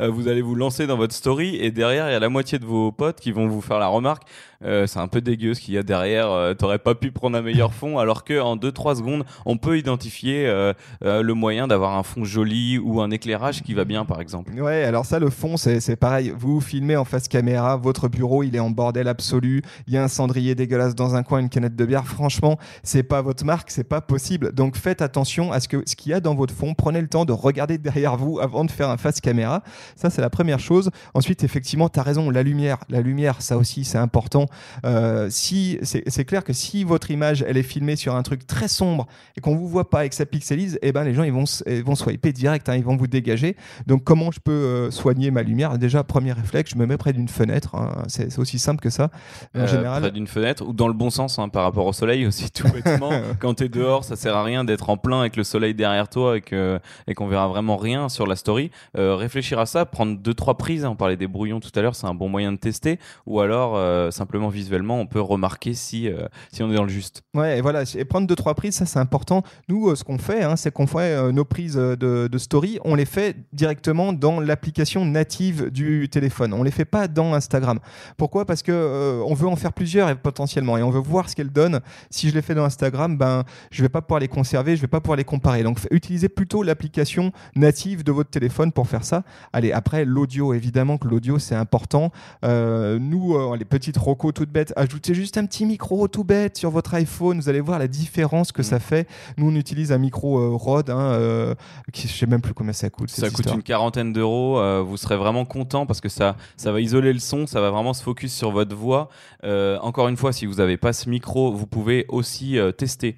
euh, 0.00 0.08
vous 0.08 0.28
allez 0.28 0.42
vous 0.42 0.54
lancer 0.54 0.86
dans 0.86 0.96
votre 0.96 1.14
story 1.14 1.56
et 1.56 1.70
derrière 1.70 2.08
il 2.08 2.12
y 2.12 2.16
a 2.16 2.20
la 2.20 2.28
moitié 2.28 2.58
de 2.58 2.64
vos 2.64 2.92
potes 2.92 3.20
qui 3.20 3.32
vont 3.32 3.46
vous 3.48 3.60
faire 3.60 3.78
la 3.78 3.88
remarque 3.88 4.22
euh, 4.64 4.88
c'est 4.88 4.98
un 4.98 5.06
peu 5.06 5.20
dégueu 5.20 5.54
ce 5.54 5.60
qu'il 5.60 5.74
y 5.74 5.78
a 5.78 5.82
derrière. 5.82 6.30
Euh, 6.30 6.54
t'aurais 6.54 6.78
pas 6.78 6.94
pu 6.94 7.12
prendre 7.12 7.38
un 7.38 7.42
meilleur 7.42 7.72
fond, 7.72 7.98
alors 7.98 8.24
que 8.24 8.40
en 8.40 8.56
2-3 8.56 8.96
secondes, 8.96 9.24
on 9.46 9.56
peut 9.56 9.78
identifier 9.78 10.46
euh, 10.46 10.72
le 11.00 11.34
moyen 11.34 11.68
d'avoir 11.68 11.96
un 11.96 12.02
fond 12.02 12.24
joli 12.24 12.78
ou 12.78 13.00
un 13.00 13.10
éclairage 13.10 13.62
qui 13.62 13.74
va 13.74 13.84
bien, 13.84 14.04
par 14.04 14.20
exemple. 14.20 14.52
Ouais, 14.60 14.82
alors 14.84 15.04
ça, 15.04 15.18
le 15.18 15.30
fond, 15.30 15.56
c'est 15.56 15.96
pareil. 15.96 16.32
Vous 16.36 16.60
filmez 16.60 16.96
en 16.96 17.04
face 17.04 17.28
caméra, 17.28 17.76
votre 17.76 18.08
bureau, 18.08 18.42
il 18.42 18.56
est 18.56 18.60
en 18.60 18.70
bordel 18.70 19.06
absolu. 19.06 19.62
Il 19.86 19.94
y 19.94 19.96
a 19.96 20.02
un 20.02 20.08
cendrier 20.08 20.54
dégueulasse 20.54 20.94
dans 20.94 21.14
un 21.14 21.22
coin, 21.22 21.38
une 21.38 21.48
canette 21.48 21.76
de 21.76 21.84
bière. 21.84 22.06
Franchement, 22.06 22.58
c'est 22.82 23.02
pas 23.02 23.22
votre 23.22 23.44
marque, 23.44 23.70
c'est 23.70 23.84
pas 23.84 24.00
possible. 24.00 24.52
Donc 24.52 24.76
faites 24.76 25.02
attention 25.02 25.52
à 25.52 25.60
ce 25.60 25.68
que 25.68 25.82
ce 25.86 25.94
qu'il 25.94 26.10
y 26.10 26.14
a 26.14 26.20
dans 26.20 26.34
votre 26.34 26.54
fond. 26.54 26.74
Prenez 26.74 27.00
le 27.00 27.08
temps 27.08 27.24
de 27.24 27.32
regarder 27.32 27.78
derrière 27.78 28.16
vous 28.16 28.40
avant 28.40 28.64
de 28.64 28.70
faire 28.70 28.90
un 28.90 28.96
face 28.96 29.20
caméra. 29.20 29.62
Ça, 29.96 30.10
c'est 30.10 30.20
la 30.20 30.30
première 30.30 30.58
chose. 30.58 30.90
Ensuite, 31.14 31.44
effectivement, 31.44 31.88
tu 31.88 32.00
as 32.00 32.02
raison, 32.02 32.30
la 32.30 32.42
lumière. 32.42 32.78
La 32.88 33.00
lumière, 33.00 33.40
ça 33.40 33.56
aussi, 33.56 33.84
c'est 33.84 33.98
important. 33.98 34.47
Euh, 34.84 35.28
si 35.30 35.78
c'est 35.82 36.24
clair 36.24 36.44
que 36.44 36.52
si 36.52 36.84
votre 36.84 37.10
image 37.10 37.44
elle 37.46 37.56
est 37.56 37.62
filmée 37.62 37.96
sur 37.96 38.14
un 38.14 38.22
truc 38.22 38.46
très 38.46 38.68
sombre 38.68 39.06
et 39.36 39.40
qu'on 39.40 39.56
vous 39.56 39.68
voit 39.68 39.90
pas 39.90 40.04
et 40.04 40.08
que 40.08 40.14
ça 40.14 40.26
pixelise, 40.26 40.78
eh 40.82 40.92
ben 40.92 41.04
les 41.04 41.14
gens 41.14 41.22
ils 41.22 41.32
vont 41.32 41.44
ils 41.66 41.84
vont 41.84 41.94
swiper 41.94 42.32
direct, 42.32 42.68
hein, 42.68 42.76
ils 42.76 42.84
vont 42.84 42.96
vous 42.96 43.06
dégager. 43.06 43.56
Donc 43.86 44.04
comment 44.04 44.30
je 44.30 44.40
peux 44.40 44.52
euh, 44.52 44.90
soigner 44.90 45.30
ma 45.30 45.42
lumière? 45.42 45.78
Déjà 45.78 46.04
premier 46.04 46.32
réflexe, 46.32 46.72
je 46.72 46.78
me 46.78 46.86
mets 46.86 46.96
près 46.96 47.12
d'une 47.12 47.28
fenêtre. 47.28 47.74
Hein. 47.74 48.02
c'est 48.08 48.38
aussi 48.38 48.58
simple 48.58 48.80
que 48.80 48.90
ça. 48.90 49.10
En 49.54 49.60
euh, 49.60 49.66
général, 49.66 50.02
près 50.02 50.10
d'une 50.10 50.26
fenêtre 50.26 50.66
ou 50.66 50.72
dans 50.72 50.88
le 50.88 50.94
bon 50.94 51.10
sens 51.10 51.38
hein, 51.38 51.48
par 51.48 51.64
rapport 51.64 51.86
au 51.86 51.92
soleil 51.92 52.26
aussi 52.26 52.50
tout 52.50 52.68
bêtement. 52.68 53.10
Quand 53.40 53.54
tu 53.54 53.64
es 53.64 53.68
dehors, 53.68 54.04
ça 54.04 54.16
sert 54.16 54.36
à 54.36 54.42
rien 54.42 54.64
d'être 54.64 54.90
en 54.90 54.96
plein 54.96 55.20
avec 55.20 55.36
le 55.36 55.44
soleil 55.44 55.74
derrière 55.74 56.08
toi 56.08 56.36
et 56.36 56.40
que 56.40 56.78
et 57.06 57.14
qu'on 57.14 57.28
verra 57.28 57.48
vraiment 57.48 57.76
rien 57.76 58.08
sur 58.08 58.26
la 58.26 58.36
story. 58.36 58.70
réfléchir 58.94 59.58
à 59.58 59.66
ça, 59.66 59.86
prendre 59.86 60.18
deux 60.18 60.34
trois 60.34 60.56
prises. 60.56 60.84
On 60.84 60.96
parlait 60.96 61.16
des 61.16 61.26
brouillons 61.26 61.60
tout 61.60 61.70
à 61.74 61.82
l'heure, 61.82 61.94
c'est 61.94 62.06
un 62.06 62.14
bon 62.14 62.28
moyen 62.28 62.52
de 62.52 62.58
tester. 62.58 62.98
Ou 63.26 63.40
alors 63.40 63.76
euh, 63.76 64.10
visuellement, 64.46 65.00
on 65.00 65.06
peut 65.06 65.20
remarquer 65.20 65.74
si 65.74 66.08
euh, 66.08 66.28
si 66.52 66.62
on 66.62 66.70
est 66.70 66.74
dans 66.74 66.84
le 66.84 66.88
juste. 66.88 67.22
Ouais, 67.34 67.58
et 67.58 67.60
voilà, 67.60 67.82
et 67.96 68.04
prendre 68.04 68.28
deux 68.28 68.36
trois 68.36 68.54
prises, 68.54 68.76
ça 68.76 68.86
c'est 68.86 69.00
important. 69.00 69.42
Nous, 69.68 69.88
euh, 69.88 69.96
ce 69.96 70.04
qu'on 70.04 70.18
fait, 70.18 70.44
hein, 70.44 70.54
c'est 70.54 70.72
qu'on 70.72 70.86
fait 70.86 71.16
euh, 71.16 71.32
nos 71.32 71.44
prises 71.44 71.74
de, 71.74 72.38
story, 72.38 72.78
on 72.84 72.94
les 72.94 73.04
fait 73.04 73.36
directement 73.52 74.12
dans 74.12 74.38
l'application 74.38 75.04
native 75.04 75.70
du 75.70 76.08
téléphone. 76.08 76.52
On 76.52 76.62
les 76.62 76.70
fait 76.70 76.84
pas 76.84 77.08
dans 77.08 77.34
Instagram. 77.34 77.80
Pourquoi? 78.16 78.44
Parce 78.44 78.62
que 78.62 79.22
on 79.26 79.34
veut 79.34 79.48
en 79.48 79.56
faire 79.56 79.72
plusieurs 79.72 80.16
potentiellement, 80.18 80.78
et 80.78 80.82
on 80.82 80.90
veut 80.90 81.00
voir 81.00 81.28
ce 81.28 81.34
qu'elles 81.34 81.52
donnent. 81.52 81.80
Si 82.10 82.28
je 82.28 82.34
les 82.34 82.42
fais 82.42 82.54
dans 82.54 82.64
Instagram, 82.64 83.16
ben 83.16 83.42
je 83.72 83.82
vais 83.82 83.88
pas 83.88 84.02
pouvoir 84.02 84.20
les 84.20 84.28
conserver, 84.28 84.76
je 84.76 84.80
vais 84.80 84.86
pas 84.86 85.00
pouvoir 85.00 85.16
les 85.16 85.24
comparer. 85.24 85.64
Donc 85.64 85.80
utilisez 85.90 86.28
plutôt 86.28 86.62
l'application 86.62 87.32
native 87.56 88.04
de 88.04 88.12
votre 88.12 88.30
téléphone 88.30 88.70
pour 88.70 88.86
faire 88.86 89.04
ça. 89.04 89.24
Allez, 89.52 89.72
après 89.72 90.04
l'audio, 90.04 90.54
évidemment 90.54 90.98
que 90.98 91.08
l'audio 91.08 91.38
c'est 91.38 91.56
important. 91.56 92.12
Nous, 92.42 93.54
les 93.56 93.64
petites 93.64 93.98
toutes 94.32 94.50
bêtes, 94.50 94.72
ajoutez 94.76 95.14
juste 95.14 95.38
un 95.38 95.46
petit 95.46 95.66
micro 95.66 96.06
tout 96.08 96.24
bête 96.24 96.56
sur 96.56 96.70
votre 96.70 96.94
iPhone. 96.94 97.40
Vous 97.40 97.48
allez 97.48 97.60
voir 97.60 97.78
la 97.78 97.88
différence 97.88 98.52
que 98.52 98.62
Mm. 98.62 98.64
ça 98.64 98.80
fait. 98.80 99.08
Nous, 99.36 99.48
on 99.50 99.54
utilise 99.54 99.92
un 99.92 99.98
micro 99.98 100.38
euh, 100.38 100.54
Rode, 100.54 100.90
hein, 100.90 100.98
euh, 101.12 101.54
qui, 101.92 102.08
je 102.08 102.12
sais 102.12 102.26
même 102.26 102.40
plus 102.40 102.54
combien 102.54 102.72
ça 102.72 102.90
coûte. 102.90 103.10
Ça 103.10 103.28
coûte 103.28 103.38
histoire. 103.40 103.56
une 103.56 103.62
quarantaine 103.62 104.12
d'euros. 104.12 104.58
euh, 104.58 104.82
vous 104.82 104.96
serez 104.96 105.16
vraiment 105.16 105.44
content 105.44 105.86
parce 105.86 106.00
que 106.00 106.08
ça, 106.08 106.36
ça 106.56 106.72
va 106.72 106.80
isoler 106.80 107.12
le 107.12 107.18
son, 107.18 107.46
ça 107.46 107.60
va 107.60 107.70
vraiment 107.70 107.92
se 107.94 108.02
focus 108.02 108.32
sur 108.34 108.50
votre 108.50 108.74
voix. 108.74 109.08
Euh, 109.44 109.78
encore 109.80 110.08
une 110.08 110.16
fois, 110.16 110.32
si 110.32 110.46
vous 110.46 110.54
n'avez 110.56 110.76
pas 110.76 110.92
ce 110.92 111.08
micro, 111.08 111.52
vous 111.52 111.66
pouvez 111.66 112.04
aussi 112.08 112.58
euh, 112.58 112.72
tester. 112.72 113.16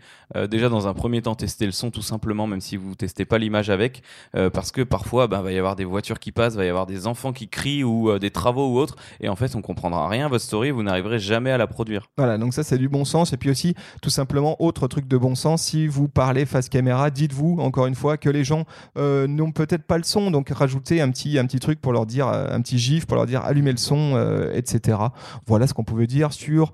Déjà, 0.49 0.69
dans 0.69 0.87
un 0.87 0.95
premier 0.95 1.21
temps, 1.23 1.35
tester 1.35 1.67
le 1.67 1.73
son 1.73 1.91
tout 1.91 2.03
simplement, 2.03 2.47
même 2.47 2.61
si 2.61 2.77
vous 2.77 2.95
testez 2.95 3.25
pas 3.25 3.37
l'image 3.37 3.69
avec, 3.69 4.05
parce 4.53 4.71
que 4.71 4.83
parfois, 4.83 5.27
il 5.29 5.37
va 5.37 5.51
y 5.51 5.59
avoir 5.59 5.75
des 5.75 5.85
voitures 5.85 6.21
qui 6.21 6.31
passent, 6.31 6.55
va 6.55 6.65
y 6.65 6.69
avoir 6.69 6.87
des 6.87 7.09
enfants 7.09 7.33
qui 7.33 7.49
crient 7.49 7.83
ou 7.83 8.17
des 8.17 8.31
travaux 8.31 8.69
ou 8.73 8.79
autres, 8.79 8.95
et 9.21 9.29
en 9.29 9.35
fait, 9.35 9.57
on 9.57 9.61
comprendra 9.61 10.09
rien 10.09 10.27
à 10.27 10.29
votre 10.29 10.45
story, 10.45 10.71
vous 10.71 10.85
jamais 11.19 11.51
à 11.51 11.59
la 11.59 11.67
produire. 11.67 12.07
Voilà, 12.17 12.39
donc 12.39 12.55
ça 12.55 12.63
c'est 12.63 12.79
du 12.79 12.89
bon 12.89 13.05
sens. 13.05 13.33
Et 13.33 13.37
puis 13.37 13.51
aussi, 13.51 13.75
tout 14.03 14.11
simplement, 14.11 14.57
autre 14.63 14.89
truc 14.89 15.07
de 15.07 15.17
bon 15.17 15.35
sens, 15.35 15.63
si 15.63 15.87
vous 15.87 16.09
parlez 16.09 16.47
face 16.47 16.69
caméra, 16.69 17.11
dites-vous 17.11 17.59
encore 17.61 17.87
une 17.87 17.95
fois 17.95 18.17
que 18.17 18.29
les 18.29 18.45
gens 18.45 18.65
euh, 18.99 19.27
n'ont 19.27 19.53
peut-être 19.53 19.85
pas 19.85 19.97
le 19.97 20.05
son, 20.05 20.31
donc 20.31 20.51
rajoutez 20.51 21.01
un 21.01 21.11
petit, 21.11 21.39
un 21.39 21.47
petit 21.47 21.61
truc 21.61 21.81
pour 21.81 21.93
leur 21.93 22.07
dire, 22.07 22.29
euh, 22.29 22.49
un 22.51 22.61
petit 22.61 22.79
gif 22.79 23.07
pour 23.07 23.17
leur 23.17 23.27
dire 23.27 23.43
allumez 23.43 23.73
le 23.73 23.79
son, 23.79 24.13
euh, 24.15 24.53
etc. 24.55 24.99
Voilà 25.47 25.67
ce 25.67 25.75
qu'on 25.75 25.85
pouvait 25.85 26.07
dire 26.07 26.33
sur 26.33 26.73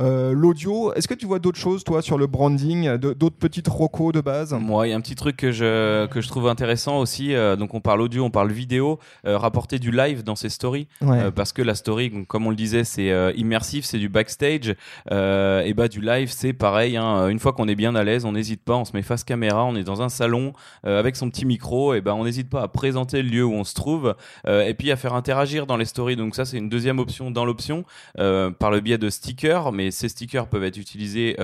euh, 0.00 0.32
l'audio. 0.32 0.92
Est-ce 0.94 1.06
que 1.06 1.14
tu 1.14 1.26
vois 1.26 1.38
d'autres 1.38 1.58
choses, 1.58 1.84
toi, 1.84 2.02
sur 2.02 2.18
le 2.18 2.26
branding, 2.26 2.96
d'autres 2.96 3.36
petites 3.36 3.68
rocos 3.68 4.12
de 4.12 4.20
base? 4.20 4.52
Moi, 4.54 4.86
il 4.86 4.90
y 4.90 4.92
a 4.92 4.96
un 4.96 5.00
petit 5.00 5.14
truc 5.14 5.36
que 5.36 5.52
je, 5.52 6.06
que 6.06 6.20
je 6.20 6.28
trouve 6.28 6.48
intéressant 6.48 6.98
aussi. 6.98 7.34
euh, 7.34 7.56
donc, 7.56 7.74
on 7.74 7.80
parle 7.80 8.00
audio, 8.00 8.24
on 8.24 8.30
parle 8.30 8.50
vidéo. 8.50 8.98
euh, 9.26 9.38
rapporter 9.38 9.78
du 9.78 9.90
live 9.90 10.24
dans 10.24 10.36
ses 10.36 10.48
stories. 10.48 10.88
Ouais. 11.00 11.30
Parce 11.30 11.52
que 11.52 11.62
la 11.62 11.74
story, 11.74 12.12
comme 12.26 12.46
on 12.46 12.50
le 12.50 12.56
disait, 12.56 12.84
c'est 12.84 13.10
immersif, 13.36 13.84
c'est 13.84 13.98
du 13.98 14.08
backstage. 14.08 14.74
Et 15.10 15.74
bah, 15.74 15.88
du 15.88 16.00
live, 16.00 16.30
c'est 16.30 16.52
pareil. 16.52 16.96
hein. 16.96 17.28
Une 17.28 17.38
fois 17.38 17.52
qu'on 17.52 17.68
est 17.68 17.74
bien 17.74 17.94
à 17.94 18.04
l'aise, 18.04 18.24
on 18.24 18.32
n'hésite 18.32 18.62
pas, 18.64 18.76
on 18.76 18.84
se 18.84 18.92
met 18.94 19.02
face 19.02 19.24
caméra, 19.24 19.64
on 19.64 19.76
est 19.76 19.84
dans 19.84 20.02
un 20.02 20.08
salon 20.08 20.52
avec 20.84 21.16
son 21.16 21.30
petit 21.30 21.44
micro. 21.46 21.94
Et 21.94 22.00
ben, 22.00 22.14
on 22.14 22.24
n'hésite 22.24 22.48
pas 22.48 22.62
à 22.62 22.68
présenter 22.68 23.22
le 23.22 23.28
lieu 23.28 23.44
où 23.44 23.52
on 23.52 23.64
se 23.64 23.74
trouve 23.74 24.14
et 24.46 24.74
puis 24.74 24.90
à 24.90 24.96
faire 24.96 25.14
interagir 25.14 25.66
dans 25.66 25.76
les 25.76 25.84
stories. 25.84 26.16
Donc, 26.16 26.34
ça, 26.34 26.44
c'est 26.44 26.58
une 26.58 26.68
deuxième 26.68 26.98
option 26.98 27.30
dans 27.30 27.44
l'option 27.44 27.84
par 28.16 28.70
le 28.70 28.80
biais 28.80 28.98
de 28.98 29.10
stickers. 29.10 29.72
Mais 29.72 29.89
ces 29.90 30.08
stickers 30.08 30.46
peuvent 30.48 30.64
être 30.64 30.78
utilisés. 30.78 31.36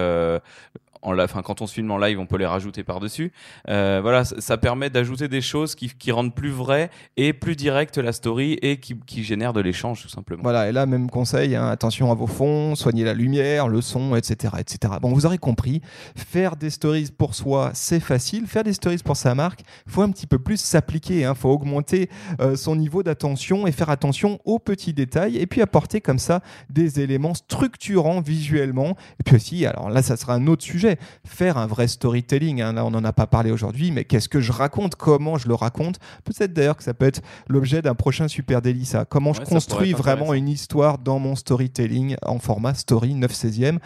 En 1.02 1.12
la, 1.12 1.26
quand 1.28 1.62
on 1.62 1.66
se 1.66 1.74
filme 1.74 1.90
en 1.90 1.98
live, 1.98 2.18
on 2.18 2.26
peut 2.26 2.38
les 2.38 2.46
rajouter 2.46 2.84
par-dessus. 2.84 3.32
Euh, 3.68 4.00
voilà, 4.02 4.24
ça, 4.24 4.56
permet 4.56 4.90
d'ajouter 4.90 5.28
des 5.28 5.40
choses 5.40 5.74
qui, 5.74 6.10
rendent 6.10 6.34
plus 6.34 6.50
vrai 6.50 6.90
et 7.16 7.32
plus 7.32 7.56
direct 7.56 7.98
la 7.98 8.12
story 8.12 8.58
et 8.62 8.78
qui, 8.78 8.96
qui 9.06 9.24
génèrent 9.24 9.52
de 9.52 9.60
l'échange 9.60 10.02
tout 10.02 10.08
simplement. 10.08 10.42
Voilà, 10.42 10.68
et 10.68 10.72
là, 10.72 10.86
même 10.86 11.10
conseil, 11.10 11.56
hein, 11.56 11.68
attention 11.68 12.10
à 12.10 12.14
vos 12.14 12.26
fonds, 12.26 12.74
soignez 12.74 13.04
la 13.04 13.12
lumière, 13.12 13.68
le 13.68 13.80
son, 13.80 14.14
etc., 14.14 14.54
etc. 14.58 14.94
Bon, 15.00 15.12
vous 15.12 15.26
aurez 15.26 15.38
compris, 15.38 15.82
faire 16.14 16.56
des 16.56 16.70
stories 16.70 17.10
pour 17.16 17.34
soi, 17.34 17.70
c'est 17.74 18.00
facile. 18.00 18.46
Faire 18.46 18.64
des 18.64 18.72
stories 18.72 18.98
pour 18.98 19.16
sa 19.16 19.34
marque, 19.34 19.60
faut 19.86 20.02
un 20.02 20.10
petit 20.10 20.26
peu 20.26 20.38
plus 20.38 20.60
s'appliquer. 20.60 21.20
Il 21.20 21.34
faut 21.34 21.50
augmenter 21.50 22.08
euh, 22.40 22.56
son 22.56 22.76
niveau 22.76 23.02
d'attention 23.02 23.66
et 23.66 23.72
faire 23.72 23.90
attention 23.90 24.38
aux 24.44 24.58
petits 24.58 24.92
détails 24.92 25.36
et 25.36 25.46
puis 25.46 25.60
apporter 25.62 26.00
comme 26.00 26.18
ça 26.18 26.40
des 26.70 27.00
éléments 27.00 27.34
structurants 27.34 28.20
visuellement. 28.20 28.96
Et 29.20 29.22
puis 29.24 29.36
aussi, 29.36 29.66
alors 29.66 29.90
là, 29.90 30.02
ça 30.02 30.16
sera 30.16 30.34
un 30.34 30.46
autre 30.46 30.64
sujet, 30.64 30.85
faire 31.24 31.58
un 31.58 31.66
vrai 31.66 31.88
storytelling. 31.88 32.62
hein. 32.62 32.72
Là, 32.72 32.84
on 32.84 32.90
n'en 32.90 33.04
a 33.04 33.12
pas 33.12 33.26
parlé 33.26 33.50
aujourd'hui, 33.50 33.90
mais 33.90 34.04
qu'est-ce 34.04 34.28
que 34.28 34.40
je 34.40 34.52
raconte? 34.52 34.94
Comment 34.94 35.38
je 35.38 35.48
le 35.48 35.54
raconte? 35.54 35.98
Peut-être 36.24 36.52
d'ailleurs 36.52 36.76
que 36.76 36.84
ça 36.84 36.94
peut 36.94 37.06
être 37.06 37.22
l'objet 37.48 37.82
d'un 37.82 37.94
prochain 37.94 38.28
Super 38.28 38.60
ça. 38.84 39.04
Comment 39.04 39.32
je 39.32 39.40
Ouais, 39.40 39.46
construis 39.46 39.92
vraiment 39.92 40.34
une 40.34 40.48
histoire 40.48 40.98
dans 40.98 41.18
mon 41.18 41.34
storytelling 41.34 42.16
en 42.22 42.38
format 42.38 42.74
story 42.74 43.14
9 43.14 43.32
16e. 43.32 43.78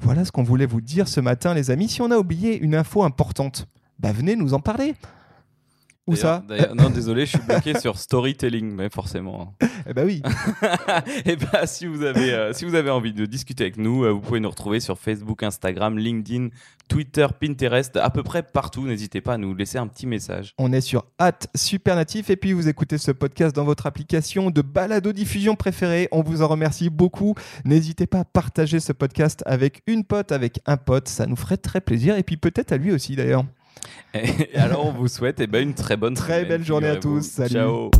Voilà 0.00 0.24
ce 0.24 0.32
qu'on 0.32 0.42
voulait 0.44 0.66
vous 0.66 0.80
dire 0.80 1.08
ce 1.08 1.20
matin, 1.20 1.54
les 1.54 1.70
amis. 1.70 1.88
Si 1.88 2.00
on 2.02 2.10
a 2.10 2.16
oublié 2.18 2.58
une 2.58 2.74
info 2.74 3.02
importante, 3.02 3.66
bah 3.98 4.12
venez 4.12 4.36
nous 4.36 4.54
en 4.54 4.60
parler. 4.60 4.94
Où 6.08 6.16
ça 6.16 6.42
Non, 6.74 6.88
désolé, 6.88 7.26
je 7.26 7.36
suis 7.36 7.46
bloqué 7.46 7.78
sur 7.78 7.98
storytelling, 7.98 8.74
mais 8.74 8.88
forcément. 8.88 9.54
Eh 9.90 9.94
bah 9.94 10.02
oui. 10.04 10.20
et 11.24 11.36
bah, 11.36 11.66
si 11.66 11.86
vous 11.86 12.02
avez, 12.02 12.34
euh, 12.34 12.52
si 12.52 12.66
vous 12.66 12.74
avez 12.74 12.90
envie 12.90 13.14
de 13.14 13.24
discuter 13.24 13.64
avec 13.64 13.78
nous, 13.78 14.04
euh, 14.04 14.10
vous 14.10 14.20
pouvez 14.20 14.38
nous 14.38 14.50
retrouver 14.50 14.80
sur 14.80 14.98
Facebook, 14.98 15.42
Instagram, 15.42 15.96
LinkedIn, 15.96 16.48
Twitter, 16.88 17.26
Pinterest, 17.40 17.96
à 17.96 18.10
peu 18.10 18.22
près 18.22 18.42
partout. 18.42 18.86
N'hésitez 18.86 19.22
pas 19.22 19.34
à 19.34 19.38
nous 19.38 19.54
laisser 19.54 19.78
un 19.78 19.86
petit 19.86 20.06
message. 20.06 20.52
On 20.58 20.72
est 20.72 20.82
sur 20.82 21.06
Supernatif 21.54 22.28
et 22.28 22.36
puis 22.36 22.52
vous 22.52 22.68
écoutez 22.68 22.98
ce 22.98 23.12
podcast 23.12 23.56
dans 23.56 23.64
votre 23.64 23.86
application 23.86 24.50
de 24.50 24.60
balado-diffusion 24.60 25.54
préférée. 25.54 26.08
On 26.12 26.22
vous 26.22 26.42
en 26.42 26.48
remercie 26.48 26.90
beaucoup. 26.90 27.34
N'hésitez 27.64 28.06
pas 28.06 28.20
à 28.20 28.24
partager 28.24 28.80
ce 28.80 28.92
podcast 28.92 29.42
avec 29.46 29.82
une 29.86 30.04
pote, 30.04 30.32
avec 30.32 30.60
un 30.66 30.76
pote. 30.76 31.08
Ça 31.08 31.24
nous 31.24 31.36
ferait 31.36 31.56
très 31.56 31.80
plaisir 31.80 32.18
et 32.18 32.22
puis 32.22 32.36
peut-être 32.36 32.72
à 32.72 32.76
lui 32.76 32.92
aussi 32.92 33.16
d'ailleurs. 33.16 33.44
Et 34.14 34.54
alors, 34.58 34.86
on 34.86 34.92
vous 34.92 35.08
souhaite 35.08 35.40
eh 35.40 35.46
ben, 35.46 35.62
une 35.62 35.74
très 35.74 35.96
bonne 35.96 36.14
Très 36.14 36.38
semaine, 36.44 36.48
belle 36.48 36.64
journée 36.64 36.88
à 36.88 36.96
tous. 36.96 37.22
Salut. 37.22 37.52
Ciao. 37.52 37.90